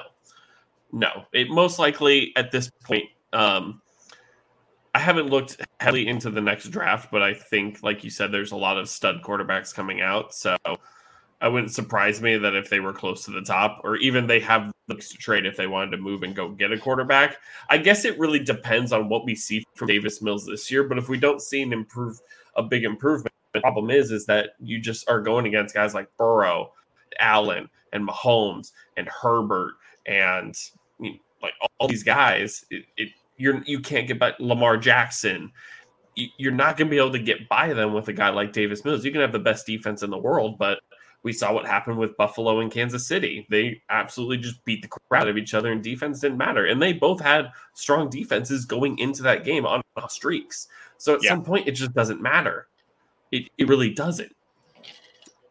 [0.92, 1.24] no.
[1.32, 3.04] It most likely at this point.
[3.32, 3.82] Um,
[4.94, 8.52] I haven't looked heavily into the next draft, but I think, like you said, there's
[8.52, 10.34] a lot of stud quarterbacks coming out.
[10.34, 10.56] So
[11.40, 14.40] I wouldn't surprise me that if they were close to the top, or even they
[14.40, 17.36] have the to trade if they wanted to move and go get a quarterback.
[17.70, 20.84] I guess it really depends on what we see from Davis Mills this year.
[20.84, 22.18] But if we don't see an improve
[22.56, 26.08] a big improvement, the problem is is that you just are going against guys like
[26.16, 26.72] Burrow,
[27.20, 29.74] Allen, and Mahomes and Herbert
[30.06, 30.56] and
[30.98, 32.64] you know, like all these guys.
[32.70, 35.52] It, it you're you can't get by Lamar Jackson
[36.36, 38.84] you're not going to be able to get by them with a guy like Davis
[38.84, 39.04] Mills.
[39.04, 40.80] You can have the best defense in the world, but
[41.22, 43.46] we saw what happened with Buffalo and Kansas City.
[43.50, 46.66] They absolutely just beat the crap out of each other, and defense didn't matter.
[46.66, 50.68] And they both had strong defenses going into that game on streaks.
[50.96, 51.30] So at yeah.
[51.30, 52.68] some point, it just doesn't matter.
[53.32, 54.34] It, it really doesn't.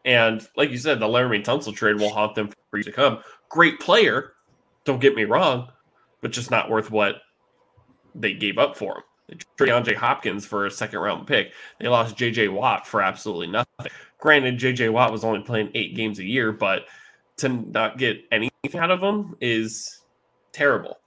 [0.05, 3.19] And like you said, the Laremy Tunsil trade will haunt them for years to come.
[3.49, 4.33] Great player,
[4.85, 5.69] don't get me wrong,
[6.21, 7.17] but just not worth what
[8.15, 9.03] they gave up for him.
[9.27, 11.51] They traded DeAndre Hopkins for a second round pick.
[11.79, 13.91] They lost JJ Watt for absolutely nothing.
[14.19, 16.85] Granted, JJ Watt was only playing eight games a year, but
[17.37, 20.01] to not get anything out of him is
[20.51, 20.97] terrible.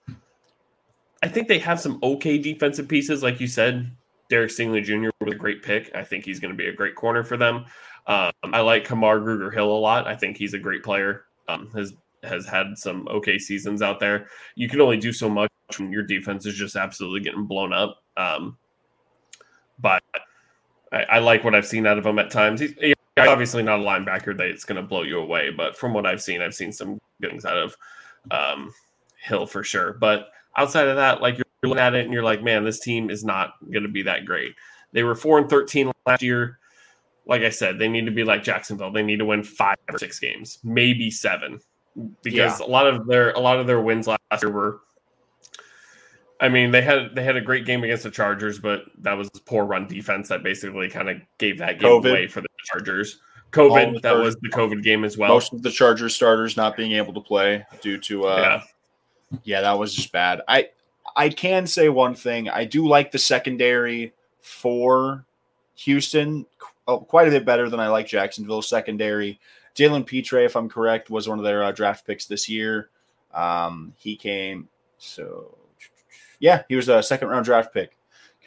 [1.23, 3.91] I think they have some okay defensive pieces, like you said.
[4.31, 5.11] Derek Stingley Jr.
[5.21, 5.91] was a great pick.
[5.95, 7.67] I think he's going to be a great corner for them.
[8.07, 10.07] Um, I like Kamu Grugier-Hill a lot.
[10.07, 11.25] I think he's a great player.
[11.49, 14.29] Um, has has had some okay seasons out there.
[14.55, 18.03] You can only do so much when your defense is just absolutely getting blown up.
[18.17, 18.57] Um,
[19.79, 20.03] but
[20.93, 22.61] I, I, like what I've seen out of him at times.
[22.61, 22.95] He's, he's
[23.29, 26.43] obviously not a linebacker that's going to blow you away, but from what I've seen,
[26.43, 27.77] I've seen some good things out of
[28.31, 28.73] um,
[29.23, 29.95] Hill for sure.
[29.95, 33.11] But outside of that, like you're looking at it and you're like, man, this team
[33.11, 34.55] is not going to be that great.
[34.93, 36.59] They were four and thirteen last year.
[37.27, 38.91] Like I said, they need to be like Jacksonville.
[38.91, 41.61] They need to win five or six games, maybe seven,
[42.23, 42.67] because yeah.
[42.67, 44.81] a lot of their a lot of their wins last year were
[46.41, 49.29] I mean, they had they had a great game against the Chargers, but that was
[49.45, 52.11] poor run defense that basically kind of gave that game COVID.
[52.11, 53.21] away for the Chargers.
[53.53, 55.31] COVID, that was the COVID game as well.
[55.31, 58.61] Most of the Chargers starters not being able to play due to uh
[59.33, 59.39] yeah.
[59.45, 60.43] yeah, that was just bad.
[60.47, 60.71] I
[61.17, 62.49] I can say one thing.
[62.49, 65.25] I do like the secondary for
[65.75, 66.47] Houston
[66.87, 69.41] oh, quite a bit better than I like Jacksonville secondary.
[69.75, 72.91] Jalen Pitre, if I'm correct, was one of their uh, draft picks this year.
[73.35, 74.69] Um, he came
[74.99, 75.57] so
[76.39, 77.97] yeah, he was a second round draft pick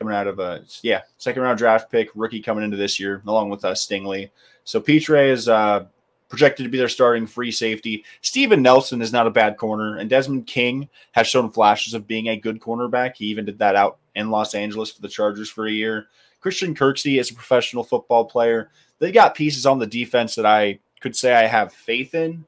[0.03, 3.49] coming out of a yeah second round draft pick rookie coming into this year along
[3.49, 4.29] with uh, Stingley.
[4.65, 5.85] So Pitre is uh,
[6.29, 8.03] projected to be their starting free safety.
[8.21, 12.29] Steven Nelson is not a bad corner, and Desmond King has shown flashes of being
[12.29, 13.15] a good cornerback.
[13.15, 16.07] He even did that out in Los Angeles for the Chargers for a year.
[16.41, 18.69] Christian Kirksey is a professional football player.
[18.99, 22.45] They got pieces on the defense that I could say I have faith in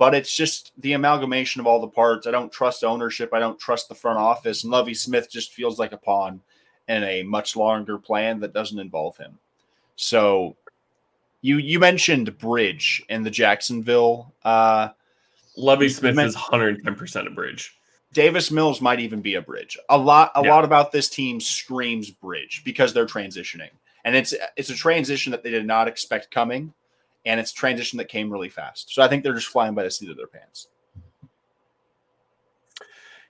[0.00, 2.26] but it's just the amalgamation of all the parts.
[2.26, 3.34] I don't trust ownership.
[3.34, 4.64] I don't trust the front office.
[4.64, 6.40] And Lovie Smith just feels like a pawn
[6.88, 9.38] in a much longer plan that doesn't involve him.
[9.96, 10.56] So
[11.42, 14.32] you you mentioned Bridge in the Jacksonville.
[14.44, 14.88] Uh,
[15.56, 17.76] Lovie Smith is 110% a bridge.
[18.12, 19.78] Davis Mills might even be a bridge.
[19.88, 20.50] A lot a yeah.
[20.50, 23.70] lot about this team screams bridge because they're transitioning.
[24.04, 26.72] And it's it's a transition that they did not expect coming
[27.26, 28.92] and it's transition that came really fast.
[28.94, 30.68] So I think they're just flying by the seat of their pants.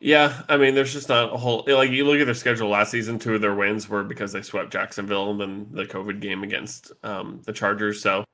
[0.03, 2.91] Yeah, I mean, there's just not a whole like you look at their schedule last
[2.91, 3.19] season.
[3.19, 6.93] Two of their wins were because they swept Jacksonville and then the COVID game against
[7.03, 8.01] um, the Chargers.
[8.01, 8.25] So,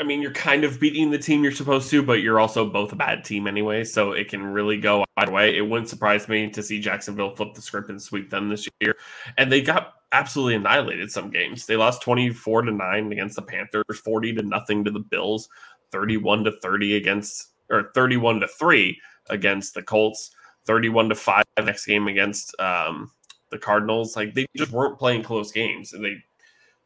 [0.00, 2.90] I mean, you're kind of beating the team you're supposed to, but you're also both
[2.90, 3.84] a bad team anyway.
[3.84, 5.56] So it can really go either way.
[5.56, 8.96] It wouldn't surprise me to see Jacksonville flip the script and sweep them this year.
[9.38, 11.66] And they got absolutely annihilated some games.
[11.66, 15.48] They lost 24 to nine against the Panthers, 40 to nothing to the Bills,
[15.92, 20.33] 31 to 30 against or 31 to three against the Colts
[20.66, 23.10] 31 to 5 next game against um,
[23.50, 24.16] the Cardinals.
[24.16, 25.92] Like they just weren't playing close games.
[25.92, 26.16] And they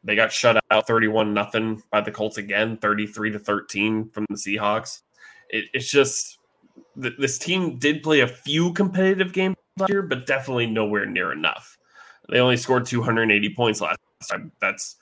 [0.05, 4.37] they got shut out 31 nothing by the Colts again, 33 to 13 from the
[4.37, 5.03] Seahawks.
[5.51, 6.39] It, it's just
[7.01, 11.33] th- this team did play a few competitive games last year, but definitely nowhere near
[11.33, 11.77] enough.
[12.29, 13.99] They only scored 280 points last
[14.31, 14.53] time.
[14.61, 14.97] That's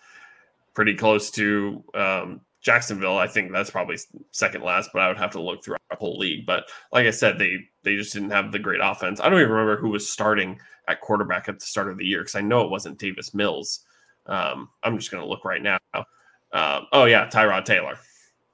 [0.74, 3.96] pretty close to um, Jacksonville, I think that's probably
[4.32, 6.44] second last, but I would have to look throughout the whole league.
[6.46, 9.20] But like I said, they they just didn't have the great offense.
[9.20, 12.22] I don't even remember who was starting at quarterback at the start of the year
[12.22, 13.84] because I know it wasn't Davis Mills.
[14.26, 15.78] Um, I'm just going to look right now.
[15.94, 18.00] Um, oh yeah, Tyrod Taylor.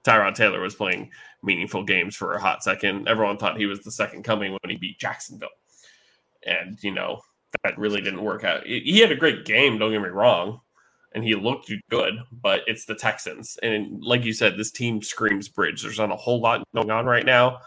[0.05, 1.11] Tyrod Taylor was playing
[1.43, 3.09] meaningful games for a hot second.
[3.09, 5.49] Everyone thought he was the second coming when he beat Jacksonville,
[6.47, 7.23] and you know
[7.65, 8.67] that really didn't work out.
[8.67, 9.79] He had a great game.
[9.79, 10.61] Don't get me wrong
[11.15, 13.59] and he looked good, but it's the Texans.
[13.63, 15.83] And like you said, this team screams bridge.
[15.83, 17.61] There's not a whole lot going on right now.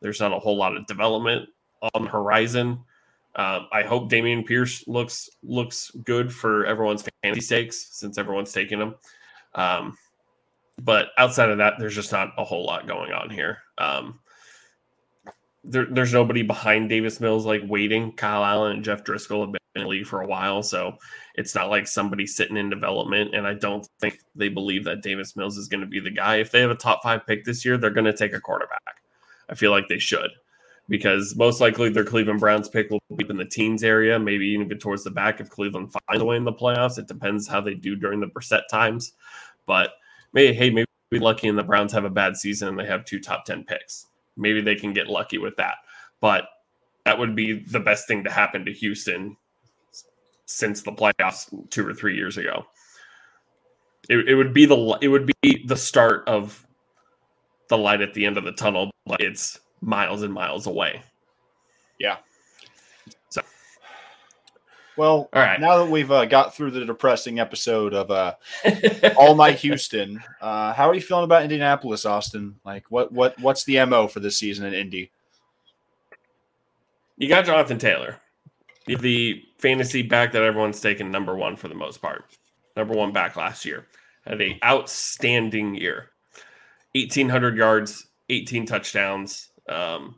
[0.00, 1.48] There's not a whole lot of development
[1.94, 2.80] on the horizon.
[3.36, 8.80] Um, I hope Dameon Pierce looks looks good for everyone's fantasy stakes since everyone's taking
[8.80, 8.94] him.
[9.54, 9.96] Um,
[10.82, 13.58] but outside of that, there's just not a whole lot going on here.
[13.78, 14.20] Um,
[15.68, 18.12] there, there's nobody behind Davis Mills like waiting.
[18.12, 20.96] Kyle Allen and Jeff Driskel have been in the league for a while, so
[21.34, 23.34] it's not like somebody sitting in development.
[23.34, 26.36] And I don't think they believe that Davis Mills is going to be the guy.
[26.36, 29.02] If they have a top five pick this year, they're going to take a quarterback.
[29.48, 30.30] I feel like they should
[30.88, 34.68] because most likely their Cleveland Browns pick will be in the teens area, maybe even
[34.78, 36.98] towards the back if Cleveland finds a way in the playoffs.
[36.98, 39.12] It depends how they do during the Brissett times.
[39.66, 39.90] But
[40.32, 43.04] maybe, hey, maybe be lucky and the Browns have a bad season and they have
[43.04, 44.06] two top 10 picks.
[44.38, 45.76] Maybe they can get lucky with that.
[46.20, 46.48] But
[47.04, 49.36] that would be the best thing to happen to Houston
[50.46, 52.64] since the playoffs two or three years ago.
[54.08, 56.66] It, it would be the it would be the start of
[57.68, 61.02] the light at the end of the tunnel, but it's miles and miles away.
[61.98, 62.16] Yeah.
[64.98, 65.60] Well, all right.
[65.60, 68.34] Now that we've uh, got through the depressing episode of uh,
[69.16, 72.56] All Might Houston, uh, how are you feeling about Indianapolis, Austin?
[72.64, 75.12] Like, what what what's the mo for this season in Indy?
[77.16, 78.16] You got Jonathan Taylor,
[78.86, 82.24] the fantasy back that everyone's taken number one for the most part.
[82.76, 83.86] Number one back last year.
[84.26, 86.10] Had a outstanding year.
[86.96, 90.16] 1,800 yards, 18 touchdowns, um,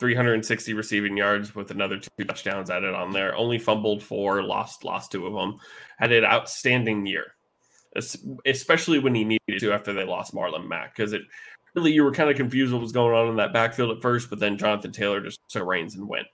[0.00, 3.36] 360 receiving yards with another two touchdowns added on there.
[3.36, 5.58] Only fumbled four, lost lost two of them.
[5.98, 7.34] Had an outstanding year,
[8.44, 11.22] especially when he needed to after they lost Marlon Mack because it
[11.74, 14.30] really you were kind of confused what was going on in that backfield at first,
[14.30, 16.26] but then Jonathan Taylor just took reins and went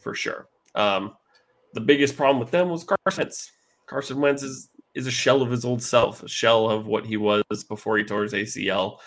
[0.00, 0.48] for sure.
[0.74, 1.14] Um,
[1.74, 3.52] the biggest problem with them was Carson Wentz.
[3.86, 7.18] Carson Wentz is is a shell of his old self, a shell of what he
[7.18, 8.98] was before he tore his ACL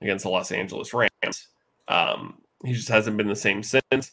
[0.00, 1.48] against the Los Angeles Rams.
[1.86, 4.12] Um, he just hasn't been the same since.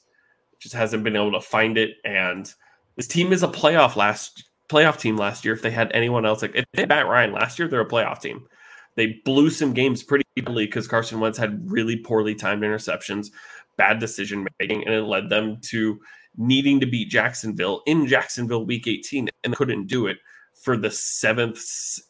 [0.60, 1.98] Just hasn't been able to find it.
[2.06, 2.52] And
[2.96, 5.54] this team is a playoff last playoff team last year.
[5.54, 7.88] If they had anyone else, like if they had Matt Ryan last year, they're a
[7.88, 8.48] playoff team.
[8.96, 13.32] They blew some games pretty easily because Carson Wentz had really poorly timed interceptions,
[13.78, 16.00] bad decision making, and it led them to
[16.38, 20.18] needing to beat Jacksonville in Jacksonville week 18 and couldn't do it
[20.54, 21.62] for the seventh,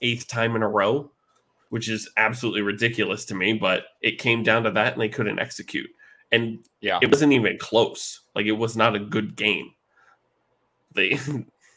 [0.02, 1.12] eighth time in a row,
[1.70, 3.54] which is absolutely ridiculous to me.
[3.54, 5.90] But it came down to that and they couldn't execute.
[6.32, 8.22] And yeah, it wasn't even close.
[8.36, 9.72] Like it was not a good game.
[10.94, 11.20] They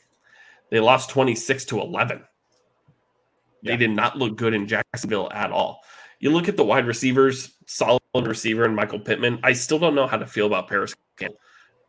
[0.70, 2.22] they lost 26 to 11.
[3.62, 3.72] Yeah.
[3.72, 5.82] They did not look good in Jacksonville at all.
[6.20, 9.40] You look at the wide receivers, solid receiver and Michael Pittman.
[9.42, 11.38] I still don't know how to feel about Parris Campbell.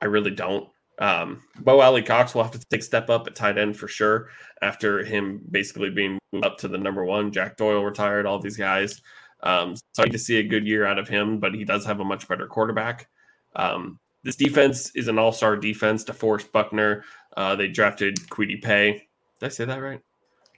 [0.02, 0.70] I really don't.
[1.00, 4.30] Um, Mo Alie-Cox will have to take a step up at tight end for sure
[4.62, 7.32] after him basically being moved up to the number one.
[7.32, 9.02] Jack Doyle retired, all these guys.
[9.46, 11.86] Um, so I need to see a good year out of him, but he does
[11.86, 13.08] have a much better quarterback.
[13.56, 16.04] Um, this defense is an all star defense.
[16.04, 17.04] DeForest Buckner,
[17.38, 19.08] uh, they drafted Quiddy Pay.
[19.40, 20.02] Did I say that right?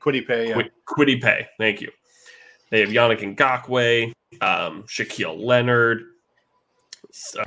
[0.02, 0.50] Quiddy Pay.
[0.50, 0.62] yeah.
[0.88, 1.92] Kwity Paye, thank you.
[2.72, 4.12] They have Yannick Ngakoue,
[4.42, 6.04] um, Shaquille Leonard,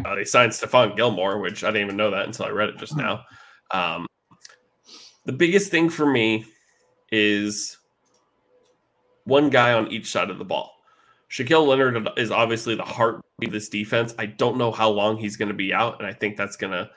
[0.05, 2.79] uh, they signed Stephon Gilmore, which I didn't even know that until I read it
[2.79, 3.25] just now.
[3.71, 4.07] Um,
[5.25, 6.45] the biggest thing for me
[7.13, 7.77] is
[9.25, 10.73] one guy on each side of the ball.
[11.31, 14.15] Shaquille Leonard is obviously the heart of this defense.
[14.19, 16.73] I don't know how long he's going to be out, and I think that's going
[16.73, 16.91] to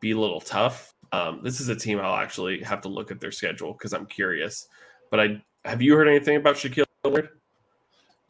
[0.00, 0.94] be a little tough.
[1.12, 4.06] Um, this is a team I'll actually have to look at their schedule because I'm
[4.06, 4.68] curious.
[5.10, 7.30] But I have you heard anything about Shaquille Leonard?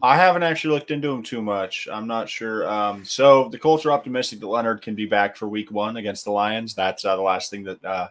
[0.02, 1.86] I haven't actually looked into him too much.
[1.92, 2.66] I'm not sure.
[2.66, 6.24] Um, so the Colts are optimistic that Leonard can be back for Week One against
[6.24, 6.74] the Lions.
[6.74, 8.08] That's uh, the last thing that uh,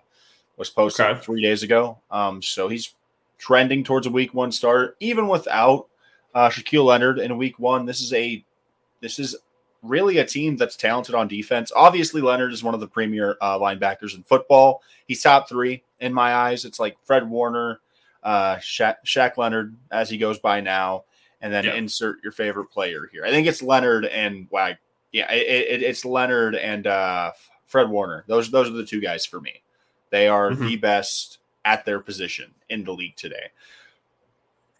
[0.55, 1.19] was posted okay.
[1.19, 1.97] three days ago.
[2.11, 2.93] Um, so he's
[3.39, 5.87] trending towards a Week One start, even without
[6.33, 7.85] uh, Shaquille Leonard in Week One.
[7.85, 8.43] This is a
[9.01, 9.35] this is
[9.81, 11.71] really a team that's talented on defense.
[11.75, 14.81] Obviously, Leonard is one of the premier uh, linebackers in football.
[15.07, 16.65] He's top three in my eyes.
[16.65, 17.79] It's like Fred Warner,
[18.23, 21.05] uh, Shaq, Shaq Leonard as he goes by now
[21.41, 23.25] and then insert your favorite player here.
[23.25, 24.77] I think it's Leonard and Wag.
[25.11, 27.31] Yeah, it, it, it's Leonard and uh,
[27.65, 28.25] Fred Warner.
[28.27, 29.63] Those those are the two guys for me.
[30.09, 30.65] They are mm-hmm.
[30.65, 33.51] the best at their position in the league today.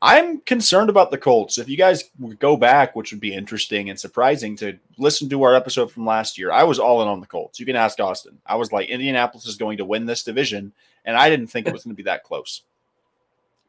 [0.02, 1.58] I'm concerned about the Colts.
[1.58, 5.54] If you guys go back, which would be interesting and surprising to listen to our
[5.54, 7.60] episode from last year, I was all in on the Colts.
[7.60, 8.38] You can ask Austin.
[8.46, 10.72] I was like, Indianapolis is going to win this division,
[11.04, 12.62] and I didn't think it was going to be that close.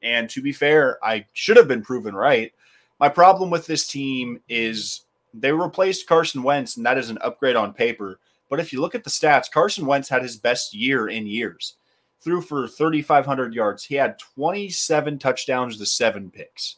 [0.02, 2.52] And to be fair, I should have been proven right
[3.00, 5.00] my problem with this team is
[5.32, 8.20] they replaced Carson Wentz, and that is an upgrade on paper.
[8.50, 11.76] But if you look at the stats, Carson Wentz had his best year in years.
[12.20, 13.84] Threw for 3,500 yards.
[13.84, 16.76] He had 27 touchdowns to seven picks.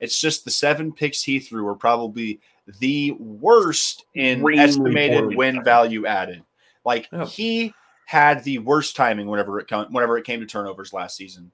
[0.00, 2.40] It's just the seven picks he threw were probably
[2.78, 6.42] the worst in estimated win value added.
[6.84, 7.26] Like oh.
[7.26, 7.72] he
[8.06, 11.50] had the worst timing whenever it come, whenever it came to turnovers last season.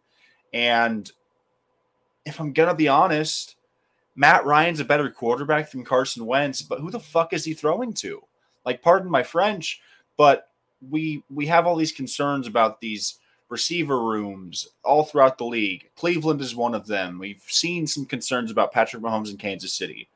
[0.53, 1.11] And
[2.25, 3.57] if I'm gonna be honest,
[4.17, 7.93] Matt Ryan's a better quarterback than Carson Wentz, but who the fuck is he throwing
[7.95, 8.23] to?
[8.67, 9.81] Like, pardon my French,
[10.17, 10.49] but
[10.91, 13.20] we we have all these concerns about these
[13.51, 15.91] receiver rooms all throughout the league.
[15.97, 17.19] Cleveland is one of them.
[17.19, 20.09] We've seen some concerns about Patrick Mahomes in Kansas City.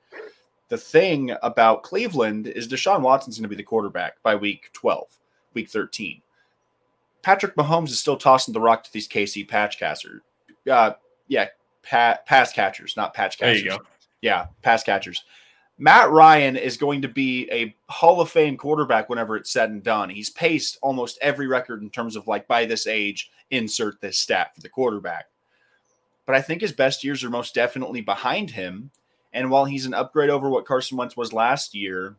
[0.69, 5.07] The thing about Cleveland is Deshaun Watson's going to be the quarterback by week 12,
[5.53, 6.23] week 13.
[7.23, 10.23] Patrick Mahomes is still tossing the rock to these KC patch catchers.
[10.71, 10.93] Uh,
[11.29, 11.49] yeah,
[11.83, 13.63] pat, pass catchers, not patch catchers.
[13.63, 13.85] There you go.
[14.23, 15.25] Yeah, pass catchers.
[15.77, 19.83] Matt Ryan is going to be a Hall of Fame quarterback whenever it's said and
[19.83, 20.09] done.
[20.09, 24.55] He's paced almost every record in terms of like by this age, insert this stat
[24.55, 25.27] for the quarterback.
[26.27, 28.91] But I think his best years are most definitely behind him.
[29.33, 32.17] And while he's an upgrade over what Carson Wentz was last year,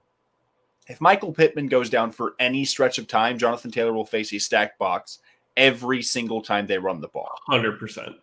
[0.87, 4.37] if Michael Pittman goes down for any stretch of time, Jonathan Taylor will face a
[4.37, 5.19] stacked box
[5.57, 7.31] every single time they run the ball.
[7.49, 8.15] 100%.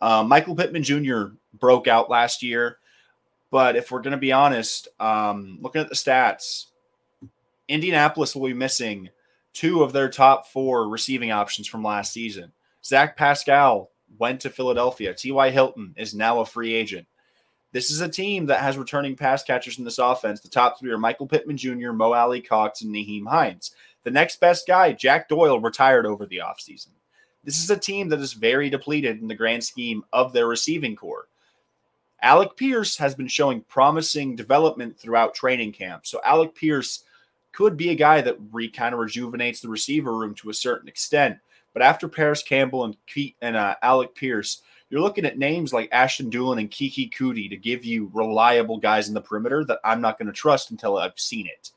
[0.00, 1.26] Uh, Michael Pittman Jr.
[1.54, 2.78] broke out last year,
[3.52, 6.68] but if we're going to be honest, um, looking at the stats,
[7.68, 9.10] Indianapolis will be missing
[9.52, 12.50] two of their top four receiving options from last season.
[12.82, 15.12] Zach Pascal went to Philadelphia.
[15.12, 15.50] T.Y.
[15.50, 17.06] Hilton is now a free agent.
[17.72, 20.40] This is a team that has returning pass catchers in this offense.
[20.40, 23.72] The top three are Michael Pittman Jr., Mo Alie-Cox, and Nyheim Hines.
[24.02, 26.88] The next best guy, Jack Doyle, retired over the offseason.
[27.44, 30.96] This is a team that is very depleted in the grand scheme of their receiving
[30.96, 31.28] core.
[32.22, 36.06] Alec Pierce has been showing promising development throughout training camp.
[36.06, 37.04] So Alec Pierce
[37.50, 40.88] could be a guy that re kind of rejuvenates the receiver room to a certain
[40.88, 41.38] extent.
[41.72, 42.96] But after Parris Campbell and
[43.40, 47.56] and uh, Alec Pierce, you're looking at names like Ashton Dulin and Keke Coutee to
[47.56, 51.18] give you reliable guys in the perimeter that I'm not going to trust until I've
[51.18, 51.70] seen it.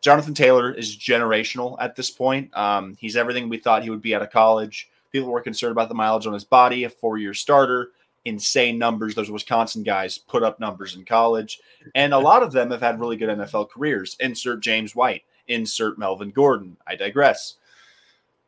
[0.00, 2.54] Jonathan Taylor is generational at this point.
[2.56, 4.90] Um, he's everything we thought he would be out of college.
[5.12, 7.90] People were concerned about the mileage on his body, a four year starter,
[8.24, 9.14] insane numbers.
[9.14, 11.60] Those Wisconsin guys put up numbers in college.
[11.94, 14.16] And a lot of them have had really good NFL careers.
[14.20, 16.76] Insert James White, insert Melvin Gordon.
[16.86, 17.56] I digress.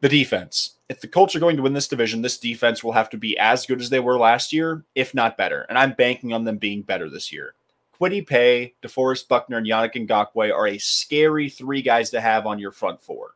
[0.01, 0.77] The defense.
[0.89, 3.39] If the Colts are going to win this division, this defense will have to be
[3.39, 5.62] as good as they were last year, if not better.
[5.68, 7.55] And I'm banking on them being better this year.
[7.99, 12.59] Kwity Paye, DeForest Buckner, and Yannick Ngakoue are a scary three guys to have on
[12.59, 13.35] your front four.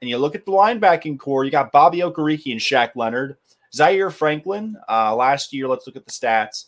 [0.00, 3.36] And you look at the linebacking core, you got Bobby Okereke and Shaq Leonard.
[3.72, 6.66] Zaire Franklin, uh, last year, let's look at the stats.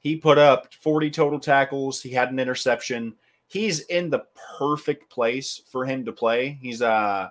[0.00, 2.02] He put up 40 total tackles.
[2.02, 3.14] He had an interception.
[3.46, 4.24] He's in the
[4.58, 6.58] perfect place for him to play.
[6.60, 7.28] He's uh,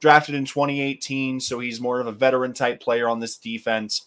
[0.00, 4.06] drafted in 2018, so he's more of a veteran type player on this defense.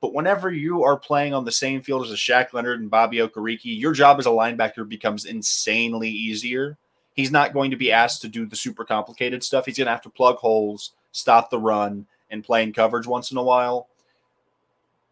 [0.00, 3.18] But whenever you are playing on the same field as a Shaq Leonard and Bobby
[3.18, 6.76] Okereke, your job as a linebacker becomes insanely easier.
[7.14, 9.64] He's not going to be asked to do the super complicated stuff.
[9.64, 13.38] He's going to have to plug holes, stop the run, and playing coverage once in
[13.38, 13.88] a while.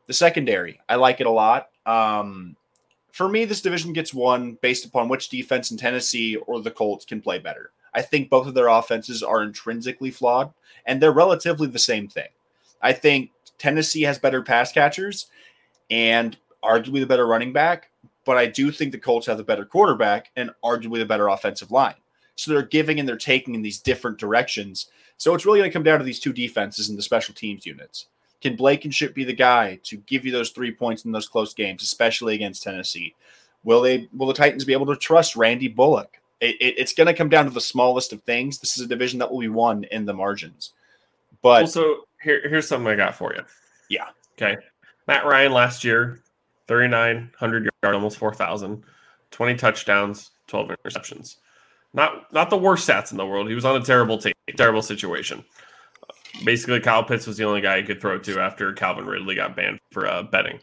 [0.06, 1.70] The secondary, I like it a lot.
[1.86, 2.56] Um,
[3.12, 7.06] for me, this division gets won based upon which defense in Tennessee or the Colts
[7.06, 7.70] can play better.
[7.94, 10.52] I think both of their offenses are intrinsically flawed,
[10.84, 12.28] and they're relatively the same thing.
[12.82, 15.26] I think Tennessee has better pass catchers
[15.90, 17.90] and arguably the better running back,
[18.24, 21.70] but I do think the Colts have the better quarterback and arguably the better offensive
[21.70, 21.94] line.
[22.36, 24.88] So they're giving and they're taking in these different directions.
[25.16, 27.66] So it's really going to come down to these two defenses and the special teams
[27.66, 28.06] units.
[28.40, 31.82] Can Blankenship be the guy to give you those three points in those close games,
[31.82, 33.14] especially against Tennessee?
[33.62, 34.08] Will they?
[34.12, 36.20] Will the Titans be able to trust Randy Bullock?
[36.40, 38.58] It, it, it's going to come down to the smallest of things.
[38.58, 40.72] This is a division that will be won in the margins.
[41.40, 43.42] But also, here, here's something I got for you.
[43.88, 44.08] Yeah.
[44.36, 44.60] Okay.
[45.06, 46.20] Matt Ryan last year,
[46.66, 48.82] 3,900 yards, almost 4,000,
[49.30, 51.36] 20 touchdowns, 12 interceptions.
[51.94, 53.48] Not not the worst stats in the world.
[53.48, 55.44] He was on a terrible team, terrible situation.
[56.44, 59.54] Basically, Kyle Pitts was the only guy he could throw to after Calvin Ridley got
[59.54, 60.58] banned for uh, betting.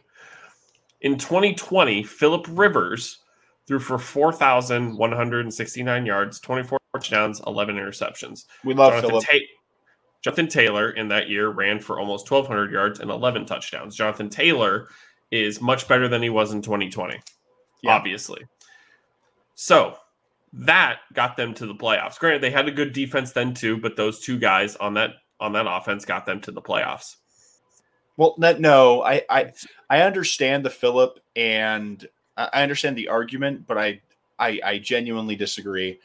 [1.01, 3.19] In 2020, Philip Rivers
[3.67, 8.45] threw for 4,169 yards, 24 touchdowns, 11 interceptions.
[8.65, 9.25] We love Jonathan, Philip.
[9.25, 9.38] Ta-
[10.23, 13.95] Jonathan Taylor in that year ran for almost 1,200 yards and 11 touchdowns.
[13.95, 14.88] Jonathan Taylor
[15.32, 17.19] is much better than he was in 2020,
[17.84, 17.91] Yeah.
[17.95, 18.41] obviously.
[19.53, 19.95] So
[20.54, 22.20] that got them to the playoffs.
[22.20, 25.54] Granted, they had a good defense then too, but those two guys on that on
[25.54, 27.18] that offense got them to the playoffs.
[28.18, 29.54] Well, no, I I
[29.89, 34.02] I understand the Philip and I understand the argument, but I
[34.39, 36.00] I, I genuinely disagree.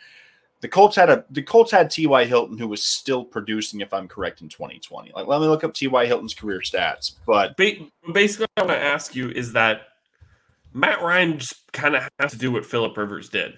[0.61, 2.25] The Colts had a the Colts had T.Y.
[2.25, 5.13] Hilton who was still producing, if I'm correct, in 2020.
[5.15, 6.07] Like, let me look up T.Y.
[6.07, 7.13] Hilton's career stats.
[7.27, 7.57] But
[8.13, 9.83] Basically, what I want to ask you is that
[10.73, 13.55] Matt Ryan just kind of has to do what Philip Rivers did.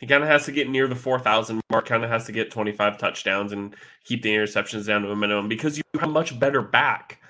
[0.00, 2.50] He kind of has to get near the 4,000 mark, kind of has to get
[2.50, 6.38] 25 touchdowns and keep the interceptions down to a minimum because you have a much
[6.40, 7.20] better back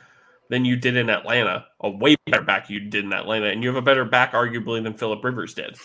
[0.51, 3.69] than you did in Atlanta, a way better back you did in Atlanta, and you
[3.69, 5.77] have a better back arguably than Philip Rivers did.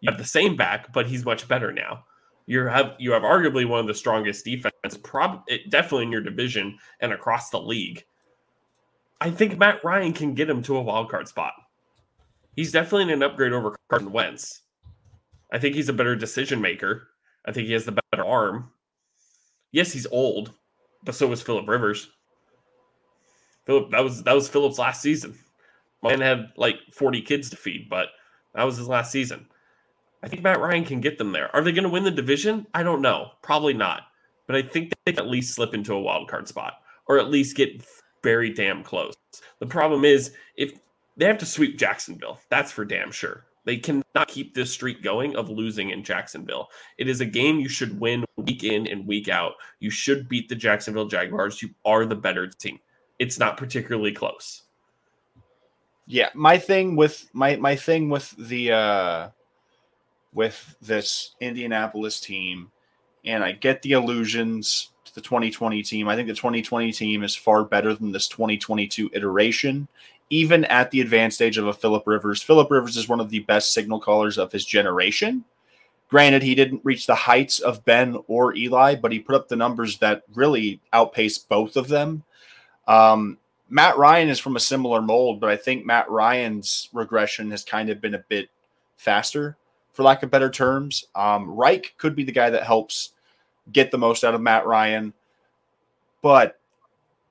[0.00, 2.04] You have the same back, but he's much better now.
[2.46, 6.78] You have you have arguably one of the strongest defense, prob definitely in your division
[7.00, 8.04] and across the league.
[9.20, 11.52] I think Matt Ryan can get him to a wild card spot.
[12.56, 14.62] He's definitely an upgrade over Carson Wentz.
[15.52, 17.08] I think he's a better decision maker.
[17.46, 18.70] I think he has the better arm.
[19.72, 20.52] Yes, he's old,
[21.04, 22.08] but so was Philip Rivers.
[23.66, 25.38] Philip that was that was Philip's last season.
[26.02, 28.08] Man had like 40 kids to feed, but
[28.54, 29.46] that was his last season.
[30.22, 31.54] I think Matt Ryan can get them there.
[31.54, 32.66] Are they going to win the division?
[32.74, 33.30] I don't know.
[33.42, 34.02] Probably not.
[34.46, 36.74] But I think they can at least slip into a wild card spot
[37.06, 37.84] or at least get
[38.22, 39.14] very damn close.
[39.60, 40.72] The problem is if
[41.16, 43.44] they have to sweep Jacksonville, that's for damn sure.
[43.68, 46.70] They cannot keep this streak going of losing in Jacksonville.
[46.96, 49.56] It is a game you should win week in and week out.
[49.78, 51.60] You should beat the Jacksonville Jaguars.
[51.60, 52.78] You are the better team.
[53.18, 54.62] It's not particularly close.
[56.06, 59.28] yeah, my thing with my my thing with the uh
[60.32, 62.70] with this Indianapolis team,
[63.26, 66.08] and I get the allusions to the 2020 team.
[66.08, 69.88] I think the 2020 team is far better than this 2022 iteration,
[70.30, 72.42] even at the advanced age of a Philip Rivers.
[72.42, 75.44] Philip Rivers is one of the best signal callers of his generation.
[76.08, 79.56] Granted, he didn't reach the heights of Ben or Eli, but he put up the
[79.56, 82.24] numbers that really outpaced both of them.
[82.86, 87.62] Um, Matt Ryan is from a similar mold, but I think Matt Ryan's regression has
[87.62, 88.48] kind of been a bit
[88.96, 89.56] faster,
[89.92, 91.04] for lack of better terms.
[91.14, 93.12] Um, Reich could be the guy that helps
[93.70, 95.12] get the most out of Matt Ryan,
[96.22, 96.58] but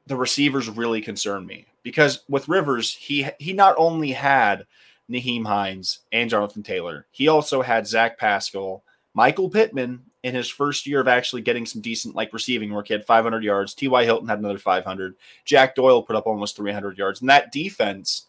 [0.06, 4.68] the receivers really concern me because with Rivers, he he not only had
[5.10, 8.84] Nyheim Hines and Jonathan Taylor, he also had Zach Pascal,
[9.14, 12.90] Michael Pittman in his first year of actually getting some decent like receiving work.
[12.90, 13.74] He had 500 yards.
[13.74, 14.04] T.Y.
[14.04, 15.16] Hilton had another 500.
[15.46, 17.22] Jack Doyle put up almost 300 yards.
[17.22, 18.26] And that defense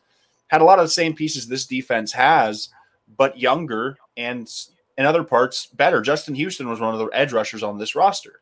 [0.47, 2.69] had a lot of the same pieces this defense has,
[3.17, 4.49] but younger and
[4.97, 6.01] in other parts better.
[6.01, 8.41] Justin Houston was one of the edge rushers on this roster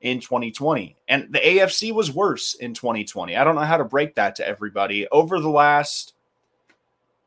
[0.00, 0.96] in 2020.
[1.08, 3.36] And the AFC was worse in 2020.
[3.36, 5.06] I don't know how to break that to everybody.
[5.08, 6.14] Over the last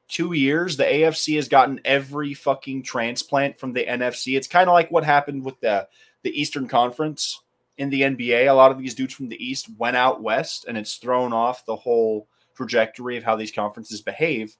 [0.08, 4.36] two years, the AFC has gotten every fucking transplant from the NFC.
[4.38, 5.88] It's kind of like what happened with the,
[6.24, 7.42] the Eastern Conference
[7.78, 8.50] in the NBA.
[8.50, 11.66] A lot of these dudes from the East went out west, and it's thrown off
[11.66, 14.56] the whole trajectory of how these conferences behave.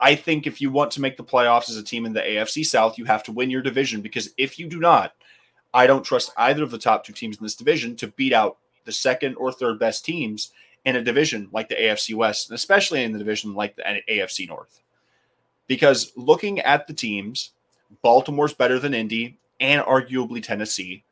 [0.00, 2.66] I think if you want to make the playoffs as a team in the AFC
[2.66, 5.12] South, you have to win your division because if you do not,
[5.74, 8.58] I don't trust either of the top two teams in this division to beat out
[8.84, 10.52] the second or third best teams
[10.84, 14.48] in a division like the AFC West, and especially in the division like the AFC
[14.48, 14.80] North.
[15.66, 17.50] Because looking at the teams,
[18.02, 21.04] Baltimore's better than Indy and arguably Tennessee.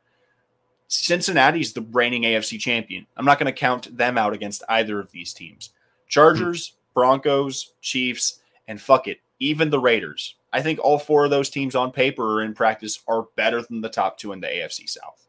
[0.87, 3.07] Cincinnati's the reigning AFC champion.
[3.15, 5.69] I'm not going to count them out against either of these teams.
[6.09, 10.35] Chargers, Broncos, Chiefs, and fuck it, even the Raiders.
[10.53, 13.81] I think all four of those teams on paper or in practice are better than
[13.81, 15.27] the top two in the AFC South.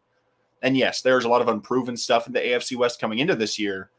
[0.63, 3.59] And yes, there's a lot of unproven stuff in the AFC West coming into this
[3.59, 3.91] year.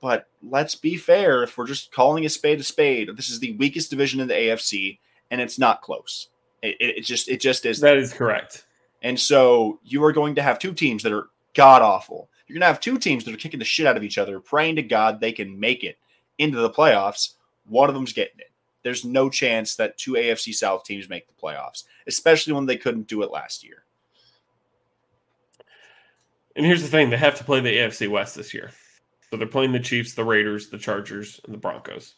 [0.00, 1.42] But let's be fair.
[1.42, 4.34] If we're just calling a spade a spade, this is the weakest division in the
[4.34, 4.98] AFC,
[5.30, 6.28] and it's not close.
[6.62, 8.66] It, it, just it just is That is correct.
[9.02, 12.28] And so you are going to have two teams that are god awful.
[12.46, 14.40] You're going to have two teams that are kicking the shit out of each other,
[14.40, 15.98] praying to God they can make it
[16.38, 17.34] into the playoffs.
[17.66, 18.49] One of them's getting it.
[18.82, 23.08] There's no chance that two AFC South teams make the playoffs, especially when they couldn't
[23.08, 23.84] do it last year.
[26.56, 28.70] And here's the thing: they have to play the AFC West this year,
[29.30, 32.14] so they're playing the Chiefs, the Raiders, the Chargers, and the Broncos.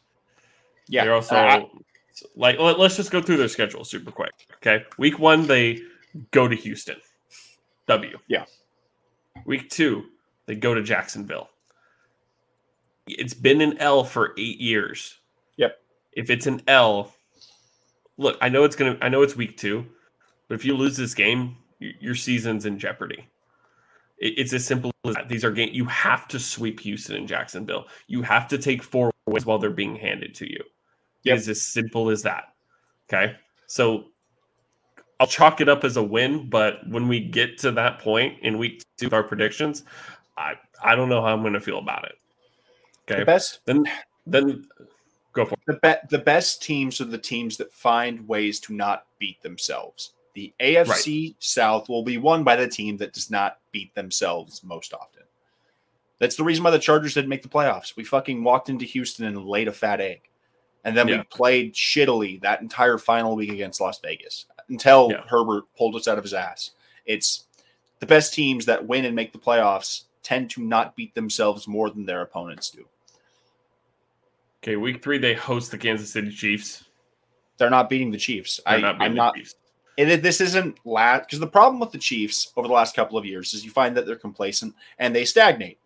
[0.88, 1.04] Yeah.
[1.04, 1.64] They're also Uh,
[2.36, 4.32] like let, us just go through their schedule super quick.
[4.56, 5.80] Okay, week one they
[6.30, 6.96] go to Houston,
[7.88, 8.18] W.
[8.28, 8.44] Yeah.
[9.46, 10.04] Week two
[10.46, 11.48] they go to Jacksonville.
[13.06, 15.18] It's been an L for eight years.
[16.12, 17.14] If it's an L,
[18.18, 18.98] look, I know it's gonna.
[19.00, 19.86] I know it's week two,
[20.48, 23.28] but if you lose this game, your season's in jeopardy.
[24.18, 25.28] It's as simple as that.
[25.28, 27.86] These are games you have to sweep Houston and Jacksonville.
[28.06, 30.62] You have to take four wins while they're being handed to you.
[31.24, 31.38] Yep.
[31.38, 32.54] It's as simple as that.
[33.12, 33.34] Okay.
[33.66, 34.06] So
[35.18, 38.58] I'll chalk it up as a win, but when we get to that point in
[38.58, 39.84] week two with our predictions,
[40.36, 40.54] I
[40.84, 42.14] I don't know how I'm gonna feel about it.
[43.08, 43.24] the Okay.
[43.24, 43.84] best Then
[44.26, 44.64] then
[45.32, 45.60] go for it.
[45.66, 50.12] the be- the best teams are the teams that find ways to not beat themselves.
[50.34, 54.94] The AFC South will be won by the team that does not beat themselves most
[54.94, 55.22] often.
[56.18, 57.96] That's the reason why the Chargers didn't make the playoffs.
[57.96, 60.22] We fucking walked into Houston and laid a fat egg.
[60.84, 61.18] And then Yeah.
[61.18, 65.24] we played shittily that entire final week against Las Vegas until Yeah.
[65.28, 66.70] Herbert pulled us out of his ass.
[67.04, 67.44] It's
[67.98, 71.90] the best teams that win and make the playoffs tend to not beat themselves more
[71.90, 72.86] than their opponents do.
[74.62, 76.84] Okay, week three they host the Kansas City Chiefs.
[77.58, 78.60] They're not beating the Chiefs.
[78.64, 79.56] They're I, not beating I'm the not Chiefs.
[79.96, 83.26] it, this isn't last because the problem with the Chiefs over the last couple of
[83.26, 85.78] years is you find that they're complacent and they stagnate.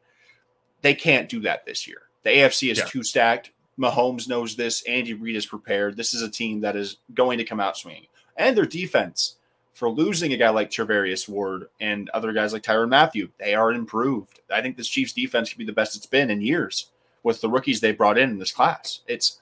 [0.83, 2.03] They can't do that this year.
[2.23, 2.85] The AFC is Yeah.
[2.85, 3.53] too stacked.
[3.79, 4.83] Mahomes knows this.
[4.83, 5.97] Andy Reid is prepared.
[5.97, 8.07] This is a team that is going to come out swinging.
[8.37, 9.37] And their defense,
[9.73, 13.73] for losing a guy like Charvarius Ward and other guys like Tyrann Mathieu, they are
[13.73, 14.41] improved.
[14.51, 16.91] I think this Chiefs defense could be the best it's been in years
[17.27, 19.01] with the rookies they brought in in this class.
[19.09, 19.41] It's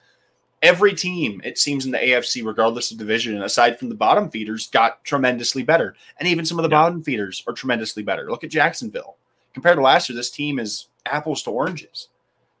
[0.63, 4.67] every team, it seems, in the AFC, regardless of division, aside from the bottom feeders,
[4.71, 5.95] got tremendously better.
[6.19, 6.81] And even some of the Yeah.
[6.81, 8.27] bottom feeders are tremendously better.
[8.29, 9.17] Look at Jacksonville.
[9.53, 12.09] Compared to last year, this team is apples to oranges.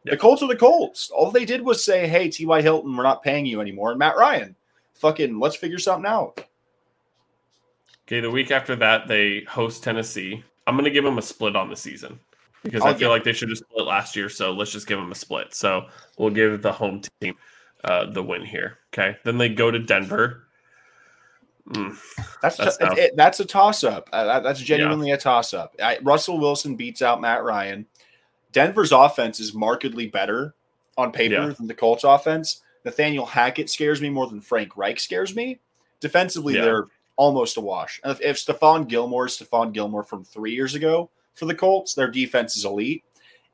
[0.03, 0.11] Yeah.
[0.11, 1.09] The Colts are the Colts.
[1.09, 2.61] All they did was say, hey, T.Y.
[2.61, 3.89] Hilton, we're not paying you anymore.
[3.89, 4.55] And Matt Ryan,
[4.93, 6.45] fucking, let's figure something out.
[8.07, 10.43] Okay, the week after that they host Tennessee.
[10.67, 12.19] I'm gonna give them a split on the season
[12.65, 13.13] because Oh, I feel yeah.
[13.13, 14.27] like they should have split last year.
[14.27, 15.53] So let's just give them a split.
[15.53, 15.85] So
[16.17, 17.35] we'll give the home team
[17.85, 18.79] uh, the win here.
[18.93, 20.47] Okay, then they go to Denver.
[21.69, 21.97] Mm,
[22.41, 24.09] That's That's t- it- that's a toss up.
[24.13, 25.75] Uh, that's genuinely a toss up.
[26.03, 27.87] Russell Wilson beats out Matt Ryan.
[28.51, 30.53] Denver's offense is markedly better
[30.97, 31.53] on paper Yeah.
[31.57, 32.61] than the Colts offense.
[32.85, 35.59] Nathaniel Hackett scares me more than Frank Reich scares me.
[35.99, 36.61] Defensively, Yeah.
[36.65, 36.85] they're
[37.15, 37.99] almost a wash.
[38.05, 42.09] If, if Stephon Gilmore is Stephon Gilmore from three years ago for the Colts, their
[42.09, 43.03] defense is elite.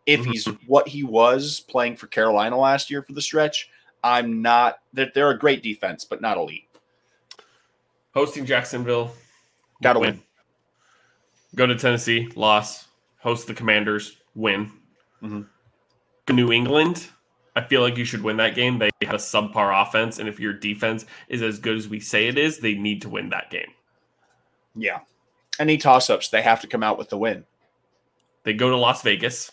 [0.06, 3.70] If he's what he was playing for Carolina last year for the stretch,
[4.04, 4.80] I'm not.
[4.94, 6.68] They're, they're a great defense, but not elite.
[8.14, 9.12] hosting Jacksonville.
[9.84, 10.22] Gotta win.
[11.56, 12.88] Go to Tennessee, loss.
[13.20, 14.72] Host the Commanders, win.
[15.22, 15.48] Mhm.
[16.30, 17.08] New England.
[17.56, 18.80] I feel like you should win that game.
[18.80, 22.28] They have a subpar offense, and if your defense is as good as we say
[22.28, 23.70] it is, they need to win that game.
[24.76, 25.00] Yeah.
[25.60, 27.46] Any toss ups, they have to come out with the win.
[28.44, 29.52] They go to Las Vegas.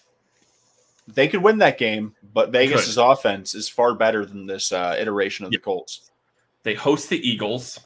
[1.07, 5.47] They could win that game, but Vegas's offense is far better than this uh, iteration
[5.47, 6.11] of the Colts.
[6.64, 7.80] They host the Eagles.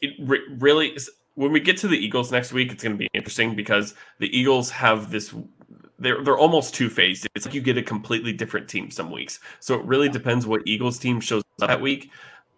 [0.00, 2.98] It re- really is, when we get to the Eagles next week, it's going to
[2.98, 5.34] be interesting because the Eagles have this.
[5.98, 7.26] They're they're almost two phased.
[7.34, 9.40] It's like you get a completely different team some weeks.
[9.60, 12.10] So it really depends what Eagles team shows up that week.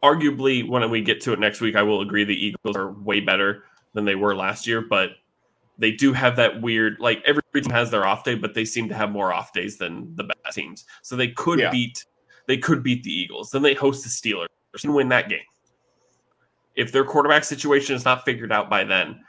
[0.03, 3.19] Arguably, when we get to it next week, I will agree the Eagles are way
[3.19, 5.11] better than they were last year, but
[5.79, 8.89] they do have that weird like every team has their off day, but they seem
[8.89, 10.85] to have more off days than the best teams.
[11.03, 11.71] So they could Yeah.
[11.71, 12.05] beat
[12.47, 13.51] they could beat the Eagles.
[13.51, 14.47] Then they host the Steelers
[14.83, 15.41] and win that game.
[16.77, 19.23] If their quarterback situation is not figured out by then,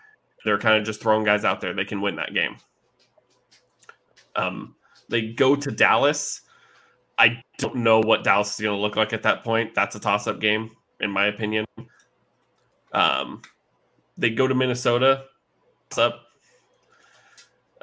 [0.45, 1.73] they're kind of just throwing guys out there.
[1.73, 2.55] They can win that game.
[4.37, 4.75] Um,
[5.09, 6.41] they go to Dallas.
[7.17, 9.75] I don't know what Dallas is going to look like at that point.
[9.75, 10.71] That's a toss-up game,
[11.01, 11.65] in my opinion.
[12.93, 13.41] Um,
[14.17, 15.25] they go to Minnesota.
[15.89, 16.21] Toss-up.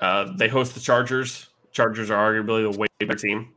[0.00, 1.48] Uh, they host the Chargers.
[1.72, 3.52] Chargers are arguably the way better team.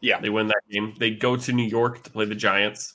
[0.00, 0.20] Yeah.
[0.20, 0.94] They win that game.
[0.98, 2.94] They go to New York to play the Giants,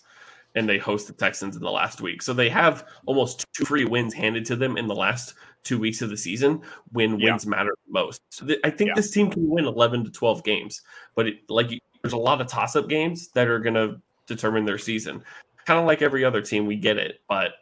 [0.55, 2.21] and they host the Texans in the last week.
[2.21, 6.01] So they have almost two free wins handed to them in the last two weeks
[6.01, 7.31] of the season when Yeah.
[7.31, 8.21] wins matter most.
[8.29, 8.93] So th- I think Yeah.
[8.95, 10.81] this team can win 11 to 12 games,
[11.15, 11.69] but it, like
[12.01, 15.23] there's a lot of toss up games that are going to determine their season.
[15.65, 16.67] kind of like every other team.
[16.67, 17.53] We get it, but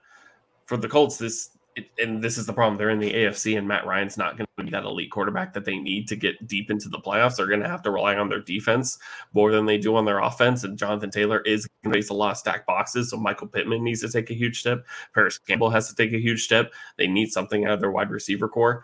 [0.65, 2.77] for the Colts, this it, and this is the problem.
[2.77, 5.65] They're in the AFC, and Matt Ryan's not going to be that elite quarterback that
[5.65, 7.35] they need to get deep into the playoffs.
[7.35, 8.97] They're going to have to rely on their defense
[9.33, 10.63] more than they do on their offense.
[10.63, 13.09] And Jonathan Taylor is going to face a lot of stack boxes.
[13.09, 14.85] So Michael Pittman needs to take a huge step.
[15.13, 16.71] Parris Campbell has to take a huge step.
[16.97, 18.83] They need something out of their wide receiver core.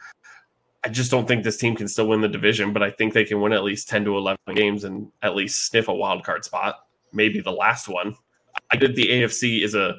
[0.83, 3.25] I just don't think this team can still win the division, but I think they
[3.25, 6.45] can win at least 10 to 11 games and at least sniff a wild card
[6.45, 6.75] spot,
[7.11, 8.15] maybe the last one.
[8.71, 9.95] I did the AFC is a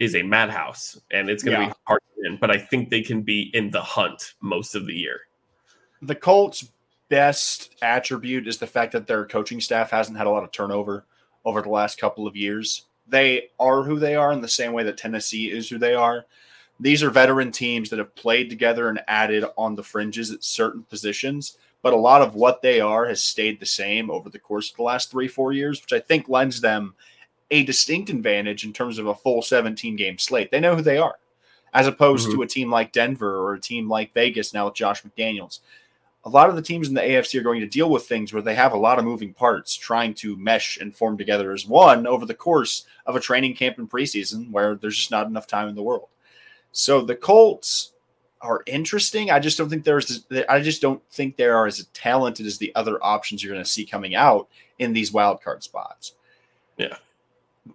[0.00, 1.68] is a madhouse and it's going to yeah.
[1.68, 4.86] be hard to win, but I think they can be in the hunt most of
[4.86, 5.20] the year.
[6.02, 6.72] The Colts'
[7.10, 11.04] best attribute is the fact that their coaching staff hasn't had a lot of turnover
[11.44, 12.86] over the last couple of years.
[13.06, 16.24] They are who they are in the same way that Tennessee is who they are.
[16.78, 20.82] These are veteran teams that have played together and added on the fringes at certain
[20.84, 24.70] positions, but a lot of what they are has stayed the same over the course
[24.70, 26.94] of the last three, four years, which I think lends them
[27.50, 30.50] a distinct advantage in terms of a full 17 game slate.
[30.50, 31.16] They know who they are,
[31.74, 32.38] as opposed mm-hmm.
[32.38, 35.60] to a team like Denver or a team like Vegas now with Josh McDaniels.
[36.24, 38.42] A lot of the teams in the AFC are going to deal with things where
[38.42, 42.06] they have a lot of moving parts trying to mesh and form together as one
[42.06, 45.68] over the course of a training camp and preseason where there's just not enough time
[45.68, 46.08] in the world.
[46.72, 47.92] So the Colts
[48.42, 49.30] are interesting.
[49.30, 52.74] I just don't think there's I just don't think they are as talented as the
[52.74, 54.48] other options you're going to see coming out
[54.78, 56.14] in these wild card spots.
[56.76, 56.96] Yeah.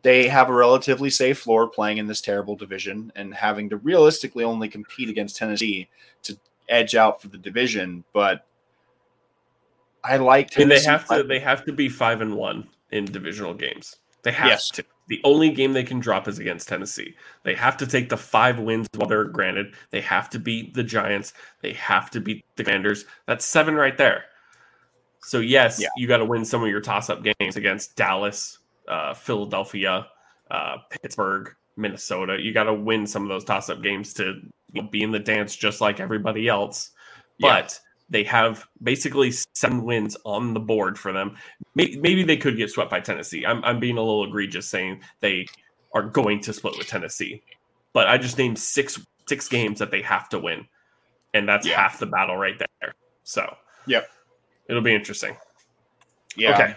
[0.01, 4.43] They have a relatively safe floor playing in this terrible division and having to realistically
[4.43, 5.89] only compete against Tennessee
[6.23, 6.38] to
[6.69, 8.45] edge out for the division, but
[10.03, 10.63] I like Tennessee.
[10.63, 13.97] And they have to they have to be 5 and 1 in divisional games.
[14.23, 14.69] They have yes.
[14.69, 14.83] to.
[15.07, 17.13] The only game they can drop is against Tennessee.
[17.43, 19.75] They have to take the five wins while they're granted.
[19.91, 21.33] They have to beat the Giants.
[21.61, 23.05] They have to beat the Commanders.
[23.27, 24.25] That's seven right there.
[25.21, 25.89] So yes, yeah.
[25.95, 28.57] you got to win some of your toss-up games against Dallas,
[28.88, 30.07] uh, Philadelphia,
[30.51, 32.38] uh, Pittsburgh, Minnesota.
[32.39, 35.19] You got to win some of those toss-up games to you know, be in the
[35.19, 36.91] dance just like everybody else.
[37.38, 37.61] Yeah.
[37.61, 37.79] But
[38.09, 41.36] they have basically seven wins on the board for them.
[41.73, 43.45] Maybe they could get swept by Tennessee.
[43.45, 45.47] I'm, I'm being a little egregious saying they
[45.93, 47.41] are going to split with Tennessee,
[47.93, 50.67] but I just named six six games that they have to win,
[51.33, 51.77] and that's yeah.
[51.77, 52.93] half the battle right there.
[53.23, 53.55] So,
[53.88, 54.07] yep,
[54.69, 55.36] it'll be interesting.
[56.36, 56.53] Yeah.
[56.53, 56.75] Okay.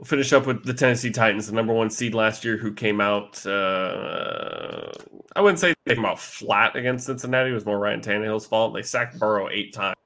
[0.00, 3.02] We'll finish up with the Tennessee Titans, the number one seed last year, who came
[3.02, 3.44] out.
[3.44, 4.90] Uh,
[5.36, 7.50] I wouldn't say they came out flat against Cincinnati.
[7.50, 8.72] It was more Ryan Tannehill's fault.
[8.72, 9.98] They sacked Burrow eight times.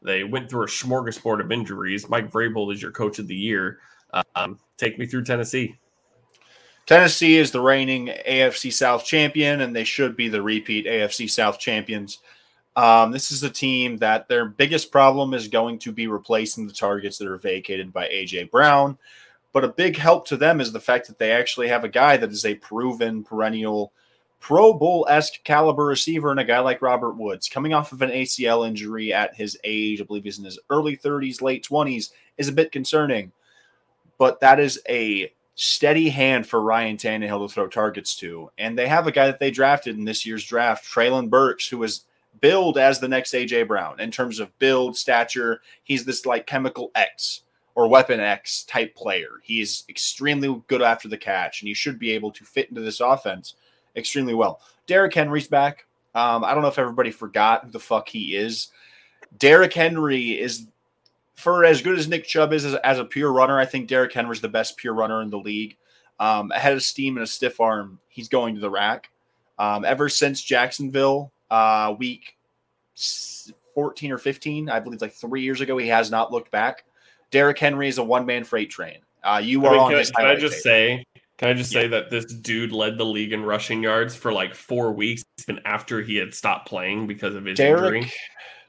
[0.00, 2.08] They went through a smorgasbord of injuries.
[2.08, 3.80] Mike Vrabel is your coach of the year.
[4.36, 5.74] Um, take me through Tennessee.
[6.86, 11.58] Tennessee is the reigning AFC South champion, and they should be the repeat AFC South
[11.58, 12.20] champions.
[12.76, 16.72] Um, this is a team that their biggest problem is going to be replacing the
[16.72, 18.96] targets that are vacated by AJ Brown.
[19.52, 22.16] But a big help to them is the fact that they actually have a guy
[22.16, 23.92] that is a proven perennial
[24.42, 28.10] Pro Bowl esque caliber receiver and a guy like Robert Woods coming off of an
[28.10, 32.48] ACL injury at his age, I believe he's in his early 30s, late 20s, is
[32.48, 33.30] a bit concerning.
[34.18, 38.50] But that is a steady hand for Ryan Tannehill to throw targets to.
[38.58, 41.78] And they have a guy that they drafted in this year's draft, Treylon Burks, who
[41.78, 42.04] was
[42.40, 45.60] billed as the next AJ Brown in terms of build, stature.
[45.84, 47.42] He's this like chemical X
[47.74, 49.40] or Weapon X type player.
[49.42, 53.00] He's extremely good after the catch, and he should be able to fit into this
[53.00, 53.54] offense
[53.96, 54.60] extremely well.
[54.86, 55.86] Derrick Henry's back.
[56.14, 58.68] Um, I don't know if everybody forgot who the fuck he is.
[59.38, 60.66] Derrick Henry is,
[61.34, 64.12] for as good as Nick Chubb is as, as a pure runner, I think Derrick
[64.12, 65.76] Henry's the best pure runner in the league.
[66.20, 69.10] Um, ahead of steam and a stiff arm, he's going to the rack.
[69.58, 72.36] Um, ever since Jacksonville, uh, week
[73.74, 76.84] 14 or 15, I believe like three years ago, he has not looked back.
[77.32, 78.98] Derrick Henry is a one man freight train.
[79.24, 80.10] Uh, you are I mean, on can, his.
[80.12, 80.62] Can I just tape.
[80.62, 81.04] say?
[81.38, 81.80] Can I just yeah.
[81.80, 85.60] say that this dude led the league in rushing yards for like four weeks, even
[85.64, 88.12] after he had stopped playing because of his Derrick, injury?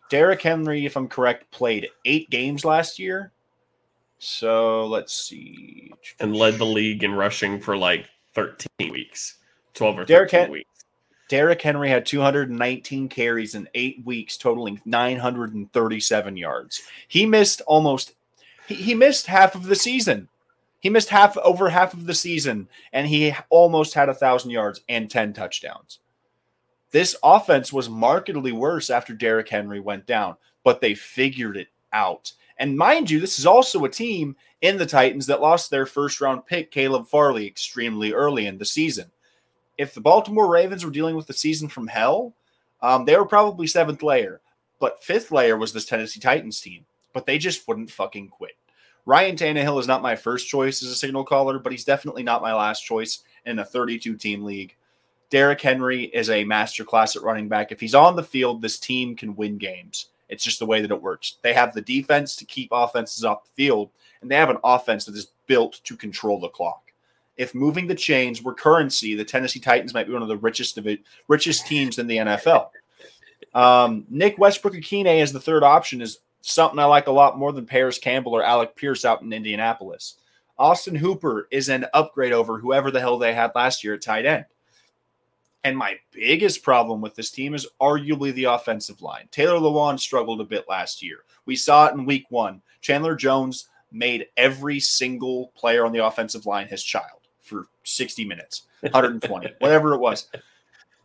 [0.09, 3.31] Derrick Henry, if I'm correct, played eight games last year.
[4.17, 5.91] So let's see.
[6.19, 9.37] And led the league in rushing for like 13 weeks,
[9.73, 10.69] 12 or 13 Derrick Hen- weeks.
[11.29, 16.81] Derrick Henry had 219 carries in eight weeks, totaling 937 yards.
[17.07, 18.13] He missed almost
[18.67, 20.29] he, he missed half of the season.
[20.79, 24.81] He missed half over half of the season, and he almost had a thousand yards
[24.89, 25.99] and 10 touchdowns.
[26.91, 32.33] This offense was markedly worse after Derrick Henry went down, but they figured it out.
[32.57, 36.21] And mind you, this is also a team in the Titans that lost their first
[36.21, 39.09] round pick, Caleb Farley, extremely early in the season.
[39.77, 42.33] If the Baltimore Ravens were dealing with the season from hell,
[42.81, 44.41] um, they were probably seventh layer.
[44.79, 48.57] But fifth layer was this Tennessee Titans team but they just wouldn't fucking quit.
[49.05, 52.41] Ryan Tannehill is not my first choice as a signal caller, but he's definitely not
[52.41, 54.75] my last choice in a 32 team league.
[55.29, 57.71] Derrick Henry is a masterclass at running back.
[57.71, 60.09] If he's on the field, this team can win games.
[60.29, 61.37] It's just the way that it works.
[61.41, 63.89] They have the defense to keep offenses off the field,
[64.21, 66.91] and they have an offense that is built to control the clock.
[67.35, 70.77] If moving the chains were currency, the Tennessee Titans might be one of the richest
[70.77, 72.69] of it, richest teams in the NFL.
[73.53, 77.65] Um, Nick Westbrook-Ikhine as the third option is something I like a lot more than
[77.65, 80.15] Parris Campbell or Alec Pierce out in Indianapolis.
[80.59, 84.25] Austin Hooper is an upgrade over whoever the hell they had last year at tight
[84.25, 84.45] end.
[85.63, 89.29] And my biggest problem with this team is arguably the offensive line.
[89.31, 91.19] Taylor Lewan struggled a bit last year.
[91.45, 92.61] We saw it in week one.
[92.81, 98.63] Chandler Jones made every single player on the offensive line his child for 60 minutes,
[98.81, 100.27] 120, whatever it was.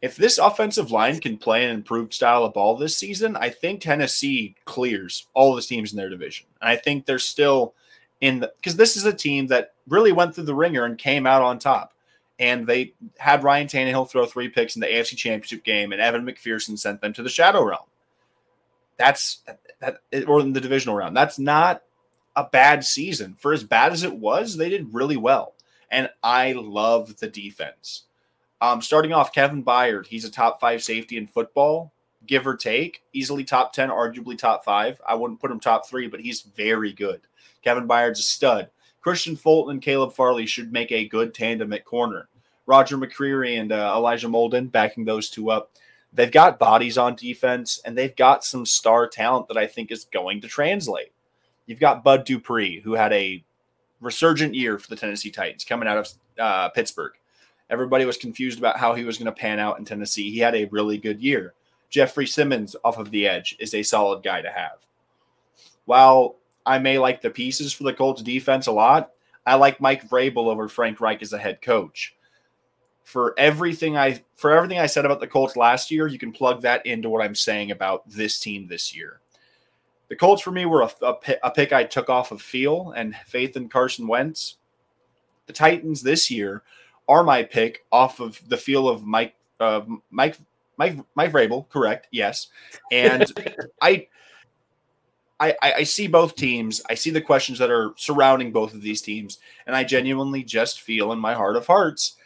[0.00, 3.80] If this offensive line can play an improved style of ball this season, I think
[3.80, 6.46] Tennessee clears all the teams in their division.
[6.60, 7.74] And I think they're still
[8.20, 11.26] in the because this is a team that really went through the ringer and came
[11.26, 11.94] out on top.
[12.38, 16.24] And they had Ryan Tannehill throw three picks in the AFC Championship game, and Evan
[16.24, 17.86] McPherson sent them to the Shadow Realm.
[18.96, 19.42] That's
[19.80, 21.16] that, or in the divisional round.
[21.16, 21.82] That's not
[22.36, 23.36] a bad season.
[23.38, 25.54] For as bad as it was, they did really well.
[25.90, 28.04] And I love the defense.
[28.60, 31.92] Um, starting off, Kevin Byard, he's a top five safety in football,
[32.26, 33.02] give or take.
[33.12, 35.00] Easily top 10, arguably top five.
[35.06, 37.20] I wouldn't put him top three, but he's very good.
[37.62, 38.70] Kevin Byard's a stud.
[39.04, 42.28] Kristian Fulton and Caleb Farley should make a good tandem at corner.
[42.66, 45.70] Roger McCreary and uh, Elijah Molden backing those two up.
[46.12, 50.04] They've got bodies on defense, and they've got some star talent that I think is
[50.04, 51.12] going to translate.
[51.66, 53.44] You've got Bud Dupree, who had a
[54.00, 57.12] resurgent year for the Tennessee Titans coming out of uh, Pittsburgh.
[57.70, 60.30] Everybody was confused about how he was going to pan out in Tennessee.
[60.30, 61.54] He had a really good year.
[61.90, 64.78] Jeffrey Simmons off of the edge is a solid guy to have.
[65.84, 69.12] While I may like the pieces for the Colts defense a lot,
[69.46, 72.14] I like Mike Vrabel over Frank Reich as a head coach.
[73.04, 76.60] For everything I for everything I said about the Colts last year, you can plug
[76.62, 79.20] that into what I'm saying about this team this year.
[80.08, 83.16] The Colts for me were a, a, a pick I took off of feel and
[83.26, 84.56] faith in Carson Wentz.
[85.46, 86.62] The Titans this year
[87.08, 90.36] are my pick off of the feel of Mike uh, Mike
[90.76, 92.06] Mike Mike Vrabel, correct?
[92.10, 92.48] Yes,
[92.92, 93.26] and
[93.82, 94.08] I,
[95.40, 96.82] I I see both teams.
[96.88, 100.80] I see the questions that are surrounding both of these teams, and I genuinely just
[100.80, 102.16] feel in my heart of hearts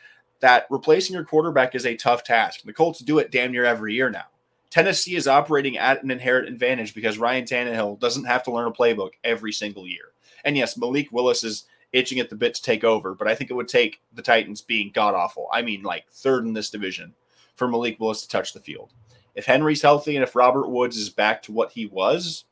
[0.40, 2.62] that replacing your quarterback is a tough task.
[2.64, 4.24] The Colts do it damn near every year now.
[4.70, 8.72] Tennessee is operating at an inherent advantage because Ryan Tannehill doesn't have to learn a
[8.72, 10.12] playbook every single year.
[10.44, 13.14] And yes, Malik Willis is itching at the bit to take over.
[13.14, 15.48] But I think it would take the Titans being god awful.
[15.52, 17.14] I mean, like third in this division
[17.56, 18.92] for Malik Willis to touch the field.
[19.34, 22.44] If Henry's healthy and if Robert Woods is back to what he was,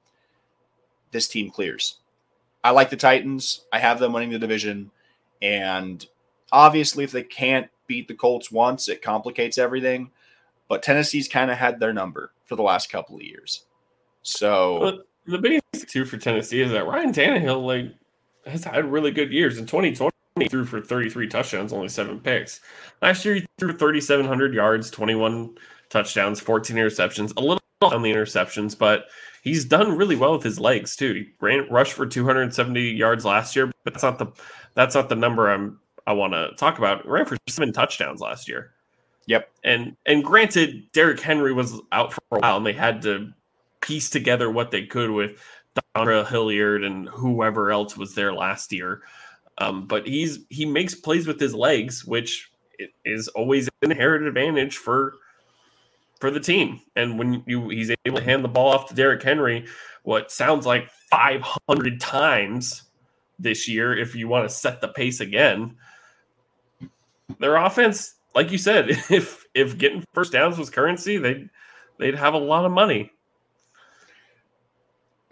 [1.11, 1.99] this team clears.
[2.62, 3.64] I like the Titans.
[3.72, 4.91] I have them winning the division.
[5.43, 6.05] And
[6.53, 10.11] obviously, if they can't beat the Colts once, it complicates everything.
[10.68, 13.64] But Tennessee's kind of had their number for the last couple of years.
[14.22, 17.95] So the biggest two for Tennessee is that Ryan Tannehill, like
[18.47, 19.59] has had really good years.
[19.59, 22.61] In 2020, he threw for 33 touchdowns, only seven picks.
[23.03, 25.57] Last year, he threw 3,700 yards, 21
[25.88, 29.07] touchdowns, 14 interceptions, a little on the interceptions, but
[29.43, 31.14] he's done really well with his legs too.
[31.14, 34.26] He ran rushed for 270 yards last year, but that's not the
[34.74, 37.07] that's not the number I'm I want to talk about.
[37.07, 38.72] Ran for seven touchdowns last year.
[39.26, 39.51] Yep.
[39.64, 43.32] And and granted, Derrick Henry was out for a while, and they had to
[43.80, 45.43] piece together what they could with
[45.96, 49.02] Dontrell Hilliard and whoever else was there last year.
[49.58, 52.50] Um, but he's he makes plays with his legs, which
[53.04, 55.14] is always an inherent advantage for
[56.18, 56.80] for the team.
[56.96, 59.66] And when you he's able to hand the ball off to Derrick Henry,
[60.02, 62.84] what sounds like 500 times
[63.38, 65.76] this year, if you want to set the pace again,
[67.38, 71.50] their offense, like you said, if if getting first downs was currency, they'd
[71.98, 73.12] they'd have a lot of money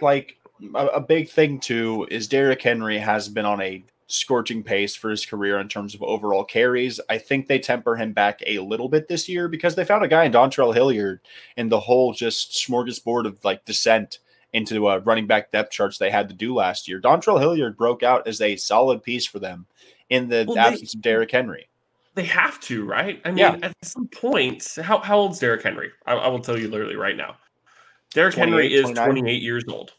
[0.00, 0.36] like
[0.74, 5.10] a, a big thing too is Derrick Henry has been on a scorching pace for
[5.10, 6.98] his career in terms of overall carries.
[7.08, 10.08] I think they temper him back a little bit this year because they found a
[10.08, 11.20] guy in Dontrell Hilliard
[11.56, 14.18] in the whole just smorgasbord of like descent
[14.54, 17.00] into a running back depth charts they had to do last year.
[17.00, 19.66] Dontrell Hilliard broke out as a solid piece for them
[20.08, 21.68] in the well, absence they, of Derrick Henry.
[22.14, 23.20] They have to, right?
[23.26, 23.58] I mean, yeah.
[23.62, 25.90] at some point, how, how old's Derrick Henry?
[26.06, 27.36] I, I will tell you literally right now.
[28.14, 29.04] Derrick Henry is 29?
[29.10, 29.92] 28 years old.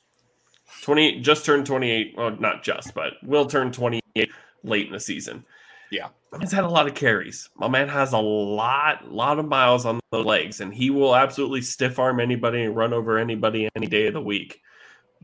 [0.81, 2.13] 28 just turned 28.
[2.17, 4.29] Well, not just, but will turn 28
[4.63, 5.45] late in the season.
[5.91, 6.09] Yeah.
[6.39, 7.49] He's had a lot of carries.
[7.55, 11.61] My man has a lot, lot of miles on the legs, and he will absolutely
[11.61, 14.61] stiff arm anybody and run over anybody any day of the week.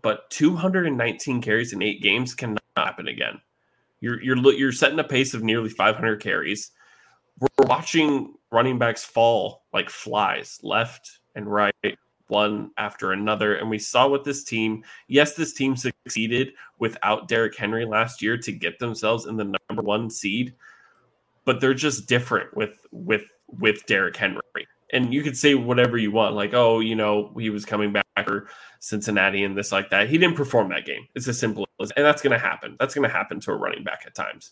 [0.01, 3.41] but 219 carries in eight games cannot happen again.
[4.01, 6.71] You're you're you're setting a pace of nearly 500 carries.
[7.39, 11.73] We're watching running backs fall like flies left and right,
[12.27, 13.55] one after another.
[13.55, 18.37] And we saw with this team, yes, this team succeeded without Derrick Henry last year
[18.37, 20.53] to get themselves in the number one seed,
[21.45, 24.41] but they're just different with with with Derrick Henry.
[24.93, 28.05] And you could say whatever you want, like, oh, you know, he was coming back
[28.27, 28.47] or
[28.79, 30.09] Cincinnati and this like that.
[30.09, 31.07] He didn't perform that game.
[31.15, 32.77] It's as simple as, and that's going to happen.
[32.79, 34.51] That's going to happen to a running back at times.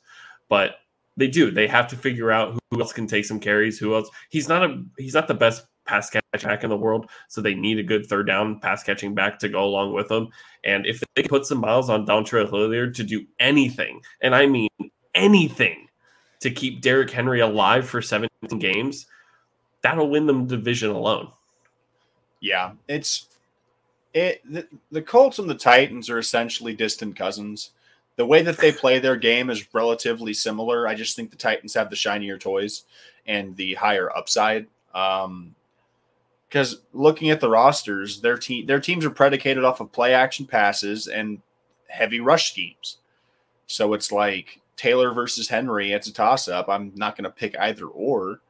[0.50, 0.78] But
[1.16, 1.52] they do.
[1.52, 3.78] They have to figure out who else can take some carries.
[3.78, 4.10] Who else?
[4.30, 4.84] He's not a.
[4.98, 8.06] He's not the best pass catch back in the world, so they need a good
[8.06, 10.30] third down pass catching back to go along with them.
[10.64, 14.70] And if they put some miles on Dontre Hilliard to do anything, and I mean
[15.16, 15.88] anything,
[16.40, 19.08] to keep Derrick Henry alive for 17 games,
[19.82, 21.32] that'll win them division alone.
[22.42, 23.30] Yeah, it's
[24.14, 24.42] it.
[24.50, 27.72] The, the Colts and the Titans are essentially distant cousins
[28.16, 30.88] the way that they play their game is relatively similar.
[30.88, 32.84] I just think the Titans have the shinier toys
[33.26, 34.68] and the higher upside.
[34.94, 35.56] Um,
[36.54, 40.46] because looking at the rosters, their team their teams are predicated off of play action
[40.46, 41.42] passes and
[41.88, 42.98] heavy rush schemes.
[43.66, 45.94] So it's like Taylor versus Henry.
[45.94, 46.70] It's a toss up.
[46.70, 48.42] I'm not going to pick either or,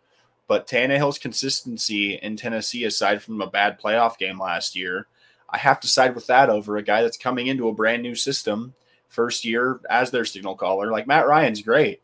[0.48, 5.08] but Tannehill's consistency in Tennessee, aside from a bad playoff game last year,
[5.50, 8.16] I have to side with that over a guy that's coming into a brand new
[8.16, 8.74] system
[9.08, 10.92] first year as their signal caller.
[10.92, 12.02] Like Matt Ryan's great,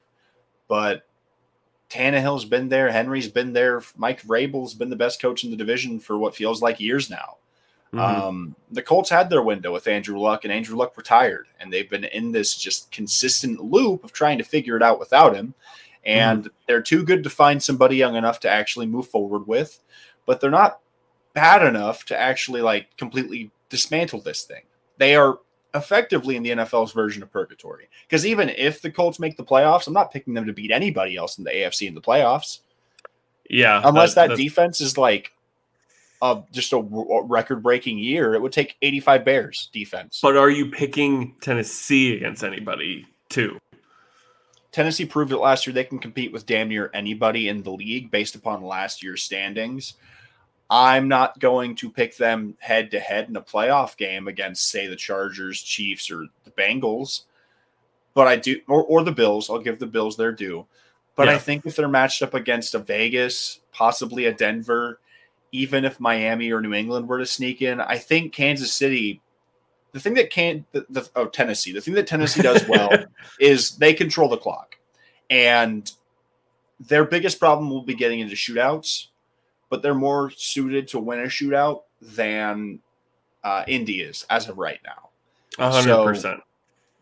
[0.69, 1.08] but
[1.89, 2.91] Tannehill's been there.
[2.91, 3.81] Henry's been there.
[3.97, 7.37] Mike Vrabel's been the best coach in the division for what feels like years now.
[7.93, 7.99] Mm-hmm.
[7.99, 11.89] Um, the Colts had their window with Andrew Luck, and Andrew Luck retired, and they've
[11.89, 15.55] been in this just consistent loop of trying to figure it out without him.
[16.05, 16.53] And mm-hmm.
[16.67, 19.81] they're too good to find somebody young enough to actually move forward with,
[20.25, 20.79] but they're not
[21.33, 24.63] bad enough to actually like completely dismantle this thing.
[24.97, 25.39] They are
[25.73, 27.89] effectively in the NFL's version of purgatory.
[28.07, 31.15] Because even if the Colts make the playoffs, I'm not picking them to beat anybody
[31.15, 32.59] else in the AFC in the playoffs.
[33.49, 35.31] Yeah, unless that, that defense is like
[36.21, 40.19] a, just a record-breaking year, it would take 85 Bears defense.
[40.21, 43.57] But are you picking Tennessee against anybody too?
[44.71, 48.11] Tennessee proved it last year they can compete with damn near anybody in the league
[48.11, 49.95] based upon last year's standings.
[50.69, 54.85] I'm not going to pick them head to head in a playoff game against, say,
[54.87, 57.23] the Chargers, Chiefs, or the Bengals.
[58.13, 59.49] But I do, or, or the Bills.
[59.49, 60.67] I'll give the Bills their due.
[61.15, 61.35] But yeah.
[61.35, 64.99] I think if they're matched up against a Vegas, possibly a Denver,
[65.51, 69.21] even if Miami or New England were to sneak in, I think Kansas City.
[69.91, 72.91] The thing that can't, the, the, oh Tennessee, the thing that Tennessee does well
[73.39, 74.77] is they control the clock,
[75.31, 75.91] and
[76.79, 79.07] their biggest problem will be getting into shootouts
[79.69, 82.79] but they're more suited to win a shootout than
[83.43, 85.09] uh, Indy is as of right now.
[85.71, 86.41] hundred percent.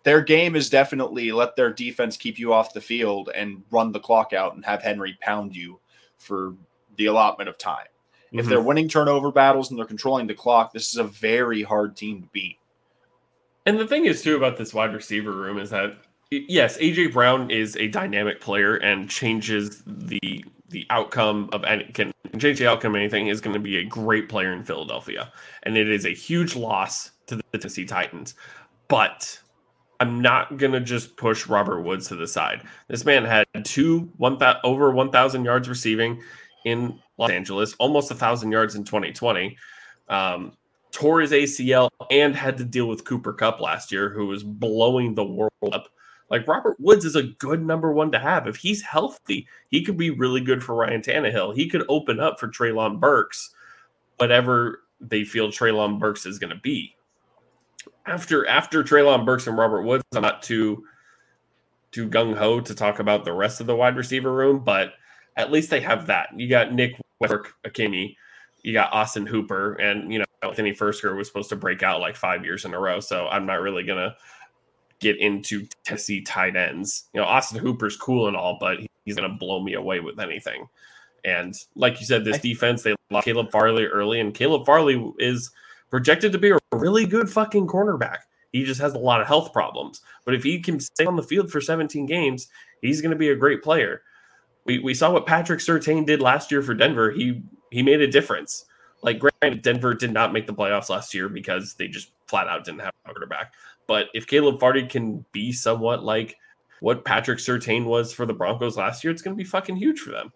[0.03, 3.99] Their game is definitely let their defense keep you off the field and run the
[3.99, 5.79] clock out and have Henry pound you
[6.17, 6.55] for
[6.95, 7.87] the allotment of time.
[8.27, 8.39] Mm-hmm.
[8.39, 11.95] If they're winning turnover battles and they're controlling the clock, this is a very hard
[11.95, 12.57] team to beat.
[13.65, 15.97] And the thing is too about this wide receiver room is that
[16.31, 22.11] yes, AJ Brown is a dynamic player and changes the the outcome of any can
[22.39, 25.31] change the outcome of anything is going to be a great player in Philadelphia.
[25.63, 28.35] And it is a huge loss to the Tennessee Titans.
[28.87, 29.39] But
[29.99, 32.63] I'm not going to just push Robert Woods to the side.
[32.87, 36.21] This man had two one over 1,000 yards receiving
[36.65, 39.57] in Los Angeles, almost a thousand yards in 2020.
[40.09, 40.53] Um,
[40.91, 45.15] tore his ACL and had to deal with Cooper Kupp last year, who was blowing
[45.15, 45.89] the world up
[46.29, 48.47] like Robert Woods is a good number one to have.
[48.47, 51.55] If he's healthy, he could be really good for Ryan Tannehill.
[51.55, 53.53] He could open up for Treylon Burks,
[54.17, 56.95] whatever they feel Treylon Burks is going to be.
[58.05, 60.83] After after Treylon Burks and Robert Woods, I'm not too
[61.91, 64.93] too gung ho to talk about the rest of the wide receiver room, but
[65.35, 66.29] at least they have that.
[66.35, 68.15] You got Nick Westbrook, Ikhine,
[68.63, 72.15] you got Austin Hooper, and you know Anthony Firkser was supposed to break out like
[72.15, 72.99] five years in a row.
[72.99, 74.15] So I'm not really gonna
[74.99, 77.05] get into Tennessee tight ends.
[77.13, 80.19] You know, Austin Hooper's cool and all, but he's going to blow me away with
[80.19, 80.67] anything.
[81.23, 85.51] And like you said, this defense, they lost Caleb Farley early, and Caleb Farley is
[85.89, 88.19] projected to be a really good fucking cornerback.
[88.53, 90.01] He just has a lot of health problems.
[90.25, 92.47] But if he can stay on the field for 17 games,
[92.81, 94.01] he's going to be a great player.
[94.65, 97.11] We, we saw what Patrick Surtain did last year for Denver.
[97.11, 97.41] He
[97.71, 98.65] he made a difference.
[99.01, 102.63] Like, granted, Denver did not make the playoffs last year because they just flat out
[102.63, 103.53] didn't have a quarterback.
[103.87, 106.37] But if Caleb Farley can be somewhat like
[106.81, 109.99] what Patrick Surtain was for the Broncos last year, it's going to be fucking huge
[109.99, 110.31] for them.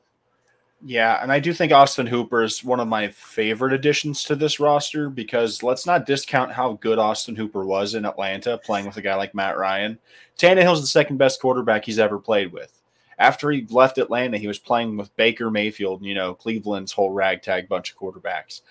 [0.84, 4.60] Yeah, and I do think Austin Hooper is one of my favorite additions to this
[4.60, 9.02] roster because let's not discount how good Austin Hooper was in Atlanta playing with a
[9.02, 10.00] guy like Matt Ryan.
[10.40, 12.82] Tannehill's the second best quarterback he's ever played with.
[13.20, 17.70] After he left Atlanta, he was playing with Baker Mayfield, you know, Cleveland's whole ragtag
[17.70, 18.62] bunch of quarterbacks.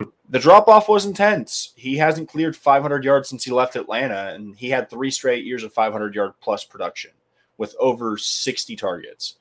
[0.32, 1.74] the drop off was intense.
[1.76, 5.62] He hasn't cleared 500 yards since he left Atlanta, and he had three straight years
[5.62, 7.10] of 500 yard plus production
[7.58, 9.34] with over 60 targets.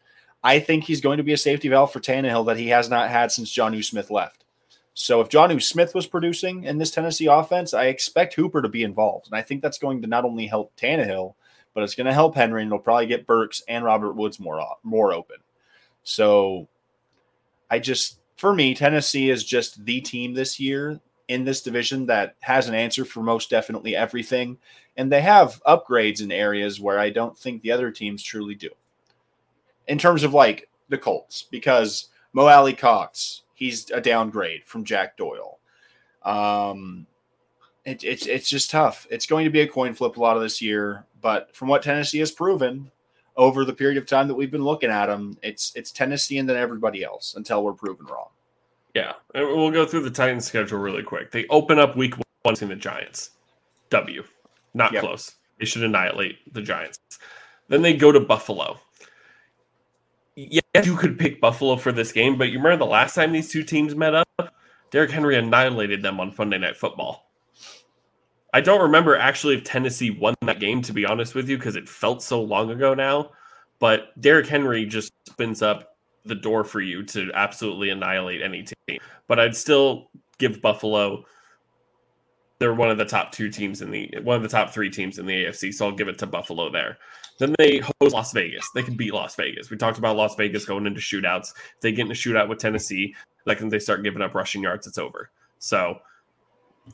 [0.44, 3.10] I think he's going to be a safety valve for Tannehill that he has not
[3.10, 4.44] had since Jonnu Smith left.
[4.94, 8.84] So if Jonnu Smith was producing in this Tennessee offense, I expect Hooper to be
[8.84, 9.28] involved.
[9.28, 11.36] And I think that's going to not only help Tannehill,
[11.74, 14.62] but it's going to help Henry, and it'll probably get Burks and Robert Woods more
[14.84, 15.38] more open.
[16.04, 16.68] So
[17.70, 22.34] I just, for me, Tennessee is just the team this year in this division that
[22.40, 24.58] has an answer for most definitely everything.
[24.98, 28.72] And they have upgrades in areas where I don't think the other teams truly do
[29.88, 35.60] in terms of like the Colts because Mo Alie-Cox, he's a downgrade from Jack Doyle.
[36.24, 37.06] Um,
[37.86, 39.06] it, it's it's just tough.
[39.12, 41.84] It's going to be a coin flip a lot of this year, but from what
[41.84, 42.90] Tennessee has proven
[43.42, 46.48] over the period of time that we've been looking at them, it's it's Tennessee and
[46.48, 48.30] then everybody else until we're proven wrong.
[48.96, 51.32] Yeah, and we'll go through the Titans schedule really quick.
[51.32, 52.14] They open up week
[52.44, 53.32] one in the Giants.
[53.90, 54.24] W,
[54.74, 55.04] not yep.
[55.04, 55.36] close.
[55.60, 57.00] They should annihilate the Giants.
[57.68, 58.80] Then they go to Buffalo
[60.36, 63.52] yes, you could pick Buffalo for this game, but you remember the last time these
[63.52, 64.28] two teams met up?
[64.90, 67.31] Derrick Henry annihilated them on Sunday Night Football.
[68.54, 71.76] I don't remember actually if Tennessee won that game, to be honest with you, because
[71.76, 73.32] it felt so long ago now.
[73.80, 75.96] But Derrick Henry just spins up
[76.26, 79.00] the door for you to absolutely annihilate any team.
[79.28, 81.26] But I'd still give Buffalo.
[82.60, 85.18] They're one of the top two teams in the one of the top three teams
[85.18, 87.00] in the AFC, so I'll give it to Buffalo there.
[87.40, 88.70] Then they host Las Vegas.
[88.76, 89.72] They can beat Las Vegas.
[89.72, 91.54] We talked about Las Vegas going into shootouts.
[91.56, 94.86] If they get in a shootout with Tennessee, like they start giving up rushing yards,
[94.86, 95.32] it's over.
[95.58, 96.00] So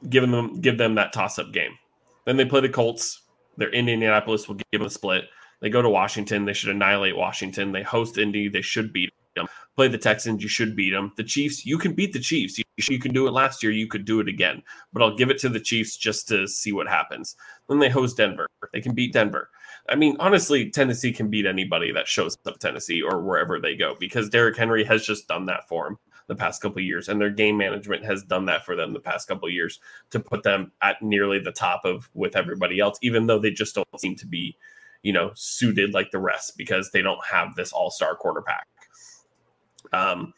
[0.10, 1.78] giving them give them that toss up game.
[2.26, 3.22] Then they play the Colts.
[3.58, 4.48] They're in Indianapolis.
[4.48, 5.26] Will give them a split.
[5.62, 6.45] They go to Washington.
[6.45, 7.72] They should annihilate Washington.
[7.72, 8.48] They host Indy.
[8.48, 9.48] They should beat them.
[9.76, 10.43] Play the Texans.
[10.43, 11.14] You should beat them.
[11.18, 11.66] The Chiefs.
[11.66, 12.58] You can beat the Chiefs.
[12.58, 13.72] You, you can do it last year.
[13.72, 14.62] You could do it again.
[14.93, 17.36] But I'll give it to the Chiefs just to see what happens.
[17.70, 18.48] Then they host Denver.
[18.74, 19.50] They can beat Denver.
[19.89, 23.95] I mean, honestly, Tennessee can beat anybody that shows up Tennessee or wherever they go
[24.00, 25.98] because Derrick Henry has just done that for them
[26.28, 29.28] the past couple years, and their game management has done that for them the past
[29.28, 33.40] couple years to put them at nearly the top of with everybody else, even though
[33.40, 34.56] they just don't seem to be,
[35.04, 38.68] you know, suited like the rest because they don't have this all-star quarterback.
[39.94, 40.34] Um,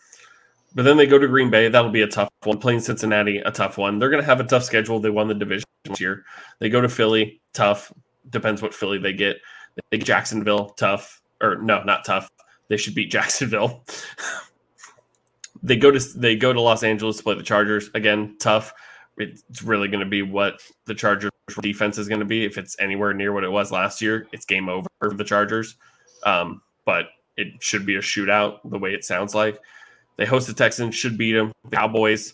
[0.75, 1.67] but then they go to Green Bay.
[1.67, 2.59] That'll be a tough one.
[2.59, 3.97] Playing Cincinnati, a tough one.
[3.97, 4.99] They're going to have a tough schedule.
[4.99, 6.23] They won the division this year.
[6.59, 7.91] They go to Philly, tough
[8.29, 9.37] depends what Philly they get.
[9.75, 12.29] They get Jacksonville tough, or no, not tough.
[12.67, 13.85] They should beat Jacksonville.
[15.63, 18.35] They go to they go to Los Angeles to play the Chargers again.
[18.39, 18.73] Tough.
[19.17, 21.31] It's really going to be what the Chargers
[21.61, 22.45] defense is going to be.
[22.45, 25.75] If it's anywhere near what it was last year, it's game over for the Chargers.
[26.23, 29.59] Um, but it should be a shootout the way it sounds like.
[30.15, 31.51] They host the Texans, should beat them.
[31.65, 32.33] The Cowboys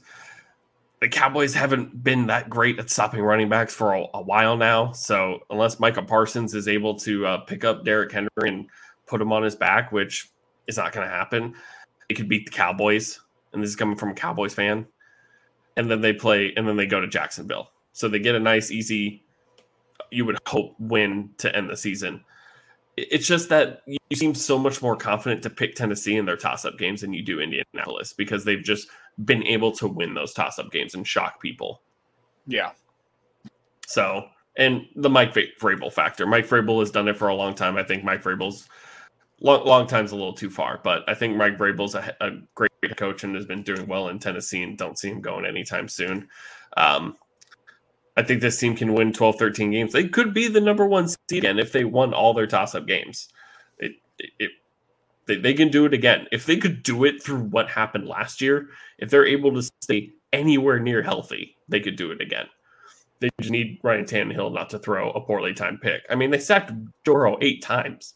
[1.01, 4.91] the Cowboys haven't been that great at stopping running backs for a, a while now.
[4.93, 8.67] So unless Micah Parsons is able to uh, pick up Derrick Henry and
[9.05, 10.29] put him on his back, which
[10.67, 11.53] is not going to happen,
[12.09, 13.19] it could beat the Cowboys.
[13.53, 14.85] And this is coming from a Cowboys fan.
[15.77, 17.69] And then they play, and then they go to Jacksonville.
[17.93, 19.23] So they get a nice, easy,
[20.11, 22.23] you would hope, win to end the season.
[22.97, 26.63] It's just that you seem so much more confident to pick Tennessee in their toss
[26.63, 28.87] up games than you do Indianapolis because they've just
[29.23, 31.81] been able to win those toss up games and shock people.
[32.47, 32.71] Yeah.
[33.87, 34.27] So,
[34.57, 36.25] and the Mike Vrabel factor.
[36.25, 37.75] Mike Vrabel has done it for a long time.
[37.75, 38.67] I think Mike Vrabel's
[39.45, 42.71] long, long time's a little too far, but I think Mike Vrabel's a, a great
[42.97, 46.27] coach and has been doing well in Tennessee and don't see him going anytime soon.
[46.75, 47.15] Um,
[48.17, 49.93] I think this team can win 12, 13 games.
[49.93, 52.87] They could be the number one seed again if they won all their toss up
[52.87, 53.29] games.
[53.77, 54.51] It, it, it
[55.27, 56.27] they, they can do it again.
[56.31, 60.11] If they could do it through what happened last year, if they're able to stay
[60.33, 62.47] anywhere near healthy, they could do it again.
[63.19, 66.01] They just need Ryan Tannehill not to throw a poorly timed pick.
[66.09, 66.71] I mean, they sacked
[67.03, 68.15] Burrow eight times,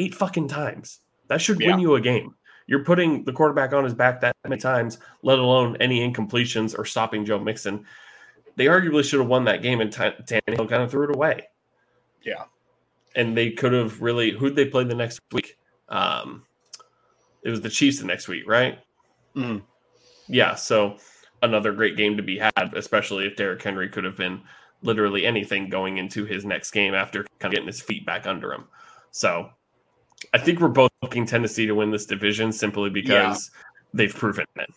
[0.00, 1.00] eight fucking times.
[1.28, 1.68] That should yeah.
[1.68, 2.34] win you a game.
[2.66, 6.84] You're putting the quarterback on his back that many times, let alone any incompletions or
[6.84, 7.84] stopping Joe Mixon.
[8.56, 11.48] They arguably should have won that game, and T- Tannehill kind of threw it away.
[12.22, 12.44] Yeah,
[13.14, 14.30] and they could have really.
[14.30, 15.56] Who'd they play the next week?
[15.88, 16.44] Um,
[17.42, 18.78] it was the Chiefs the next week, right?
[19.34, 19.62] Mm.
[20.28, 20.98] Yeah, so
[21.42, 24.42] another great game to be had, especially if Derrick Henry could have been
[24.82, 28.52] literally anything going into his next game after kind of getting his feet back under
[28.52, 28.64] him.
[29.10, 29.50] So
[30.32, 33.50] I think we're both looking Tennessee to win this division simply because
[33.94, 34.70] they've proven it.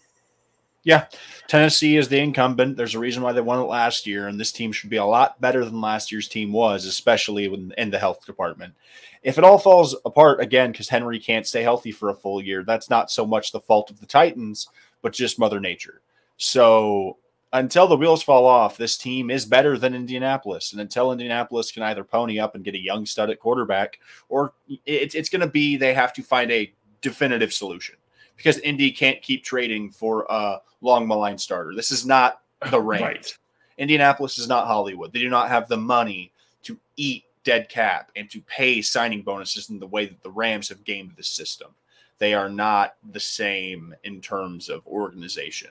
[0.86, 1.06] Yeah,
[1.48, 2.76] Tennessee is the incumbent.
[2.76, 5.06] There's a reason why they won it last year, and this team should be a
[5.06, 7.46] lot better than last year's team was, especially
[7.78, 8.74] in the health department.
[9.22, 12.66] If it all falls apart again because Henry can't stay healthy for a full year,
[12.66, 14.68] that's not so much the fault of the Titans,
[15.02, 16.02] but just Mother Nature.
[16.36, 17.18] So
[17.54, 20.72] until the wheels fall off, this team is better than Indianapolis.
[20.72, 24.54] And until Indianapolis can either pony up and get a young stud at quarterback, or
[24.86, 27.96] it's, it's going to be they have to find a definitive solution
[28.36, 31.76] because Indy can't keep trading for a long maligned starter.
[31.76, 33.04] This is not the Rams.
[33.04, 33.38] Right.
[33.78, 35.14] Indianapolis is not Hollywood.
[35.14, 36.32] They do not have the money
[36.64, 40.70] to eat dead cap and to pay signing bonuses in the way that the Rams
[40.70, 41.70] have gamed the system.
[42.18, 45.70] They are not the same in terms of organization.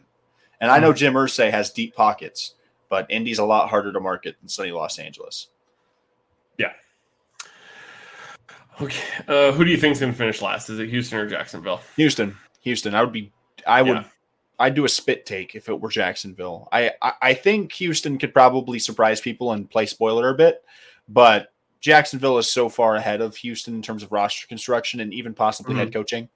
[0.63, 0.97] And I know hmm.
[0.97, 2.55] Jim Irsay has deep pockets,
[2.89, 5.49] but Indy's a lot harder to market than sunny Los Angeles.
[6.57, 6.73] Yeah.
[8.81, 9.03] Okay.
[9.27, 10.71] Uh, who do you think is going to finish last?
[10.71, 11.81] Is it Houston or Jacksonville?
[11.97, 12.37] Houston.
[12.61, 12.95] Houston.
[12.95, 13.33] I would be.
[13.67, 13.97] I would.
[13.97, 14.05] Yeah.
[14.59, 16.69] I'd do a spit take if it were Jacksonville.
[16.71, 20.63] I, I, I think Houston could probably surprise people and play spoiler a bit,
[21.09, 25.35] but Jacksonville is so far ahead of Houston in terms of roster construction and even
[25.35, 25.81] possibly mm-hmm.
[25.81, 26.29] head coaching.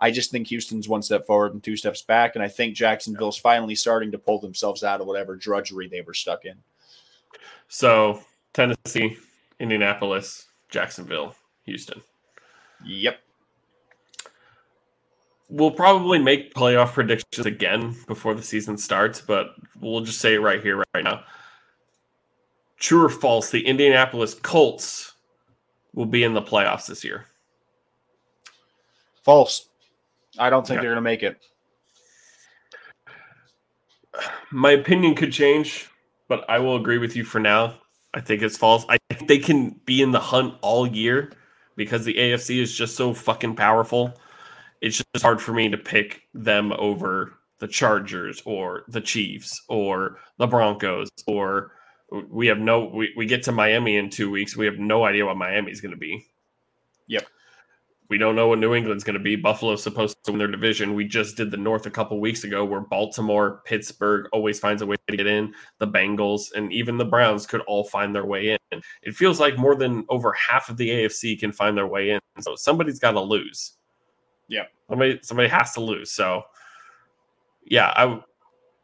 [0.00, 3.36] I just think Houston's one step forward and two steps back, and I think Jacksonville's
[3.36, 6.54] finally starting to pull themselves out of whatever drudgery they were stuck in.
[7.68, 8.22] So
[8.52, 9.18] Tennessee,
[9.58, 12.00] Indianapolis, Jacksonville, Houston.
[12.84, 13.18] Yep
[15.50, 20.40] we'll probably make playoff predictions again before the season starts, but we'll just say it
[20.40, 21.24] right here, right now.
[22.78, 25.12] True or false, the Indianapolis Colts
[25.92, 27.26] will be in the playoffs this year?
[29.22, 29.66] False.
[30.38, 30.82] I don't think yeah.
[30.82, 31.38] they're going to make it.
[34.50, 35.88] My opinion could change,
[36.28, 37.74] but I will agree with you for now.
[38.14, 38.84] I think it's false.
[38.88, 41.32] I think they can be in the hunt all year
[41.76, 44.14] because the AFC is just so fucking powerful
[44.80, 50.18] it's just hard for me to pick them over the Chargers or the Chiefs or
[50.38, 51.72] the Broncos or
[52.28, 54.56] we have no we, we get to Miami in two weeks.
[54.56, 56.26] We have no idea what Miami's gonna be.
[58.10, 59.36] We don't know what New England's going to be.
[59.36, 60.94] Buffalo's supposed to win their division.
[60.94, 64.86] We just did the North a couple weeks ago, where Baltimore, Pittsburgh always finds a
[64.86, 65.54] way to get in.
[65.78, 68.82] The Bengals and even the Browns could all find their way in.
[69.02, 72.20] It feels like more than over half of the AFC can find their way in.
[72.40, 73.74] So somebody's got to lose.
[74.48, 74.64] Yeah.
[74.88, 76.10] Somebody somebody has to lose.
[76.10, 76.42] So
[77.64, 78.20] yeah, I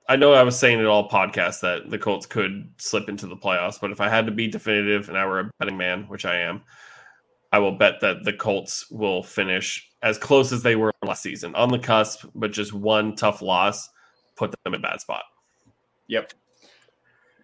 [0.09, 3.37] I know I was saying it all podcast that the Colts could slip into the
[3.37, 6.25] playoffs, but if I had to be definitive and I were a betting man, which
[6.25, 6.63] I am,
[7.57, 11.55] I will bet that the Colts will finish as close as they were last season,
[11.55, 13.89] on the cusp, but just one tough loss
[14.37, 15.23] put them in a bad spot.
[16.09, 16.35] Yep.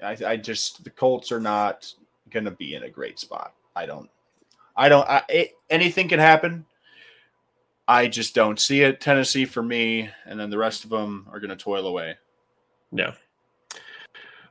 [0.05, 1.91] I, I just the Colts are not
[2.29, 3.55] going to be in a great spot.
[3.75, 4.11] I don't.
[4.77, 5.09] I don't.
[5.09, 6.67] I, it, anything can happen.
[7.89, 9.01] I just don't see it.
[9.01, 12.17] Tennessee for me, and then the rest of them are going to toil away.
[12.93, 13.15] Yeah.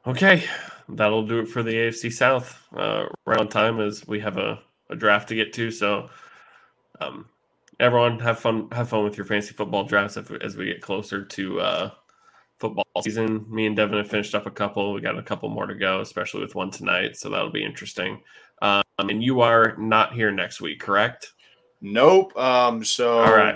[0.07, 0.43] Okay,
[0.89, 2.67] that'll do it for the AFC South.
[2.75, 4.59] Uh, round time as we have a,
[4.91, 5.71] a draft to get to.
[5.71, 6.09] So,
[6.99, 7.25] um,
[7.79, 8.69] everyone have fun.
[8.71, 11.91] Have fun with your fantasy football drafts as we, as we get closer to uh,
[12.59, 13.45] football season.
[13.49, 14.93] Me and Devin have finished up a couple.
[14.93, 17.17] We got a couple more to go, especially with one tonight.
[17.17, 18.21] So that'll be interesting.
[18.61, 21.33] Um, and you are not here next week, correct?
[21.81, 22.37] Nope.
[22.37, 23.55] Um, so, all right.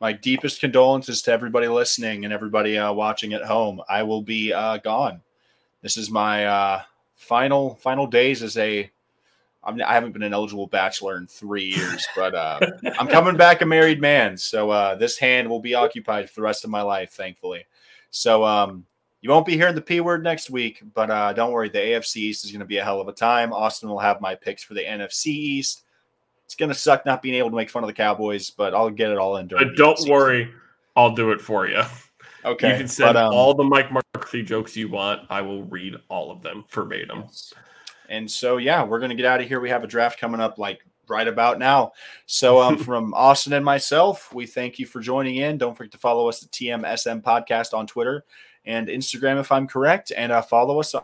[0.00, 3.80] My deepest condolences to everybody listening and everybody uh, watching at home.
[3.88, 5.22] I will be uh, gone.
[5.82, 6.82] This is my uh,
[7.16, 8.90] final final days as a.
[9.66, 12.60] I'm, I haven't been an eligible bachelor in three years, but uh,
[12.98, 14.36] I'm coming back a married man.
[14.38, 17.66] So uh, this hand will be occupied for the rest of my life, thankfully.
[18.10, 18.86] So um,
[19.20, 21.68] you won't be hearing the P word next week, but uh, don't worry.
[21.68, 23.52] The AFC East is going to be a hell of a time.
[23.52, 25.82] Austin will have my picks for the NFC East.
[26.46, 29.10] It's gonna suck not being able to make fun of the Cowboys, but I'll get
[29.10, 29.48] it all in.
[29.48, 30.48] During don't worry,
[30.94, 31.82] I'll do it for you.
[32.44, 35.22] Okay, you can send but, um, all the Mike McCarthy jokes you want.
[35.28, 37.24] I will read all of them verbatim.
[37.26, 37.52] Yes.
[38.08, 39.60] And so, yeah, we're gonna get out of here.
[39.60, 41.92] We have a draft coming up like right about now.
[42.26, 45.58] So, um, from Austin and myself, we thank you for joining in.
[45.58, 48.24] Don't forget to follow us at TMSM Podcast on Twitter
[48.64, 50.94] and Instagram, if I'm correct, and uh, follow us.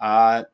[0.00, 0.44] Uh,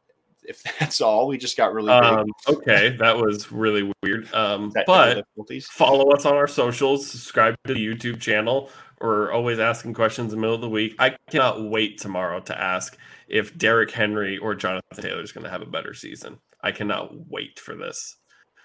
[0.45, 1.27] if that's all.
[1.27, 4.33] We just got really um, okay, that was really weird.
[4.35, 5.25] Um, but
[5.63, 8.71] follow us on our socials, subscribe to the YouTube channel.
[9.01, 10.95] We're always asking questions in the middle of the week.
[10.99, 12.99] I cannot wait tomorrow to ask
[13.29, 16.39] if Derrick Henry or Jonathan Taylor is going to have a better season.
[16.63, 18.17] I cannot wait for this.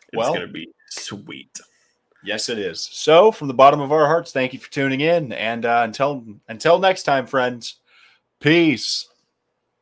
[0.10, 1.57] It's well, going to be sweet.
[2.24, 2.82] Yes, it is.
[2.82, 6.26] So, from the bottom of our hearts, thank you for tuning in, and uh, until
[6.49, 7.76] until next time, friends.
[8.40, 9.07] Peace.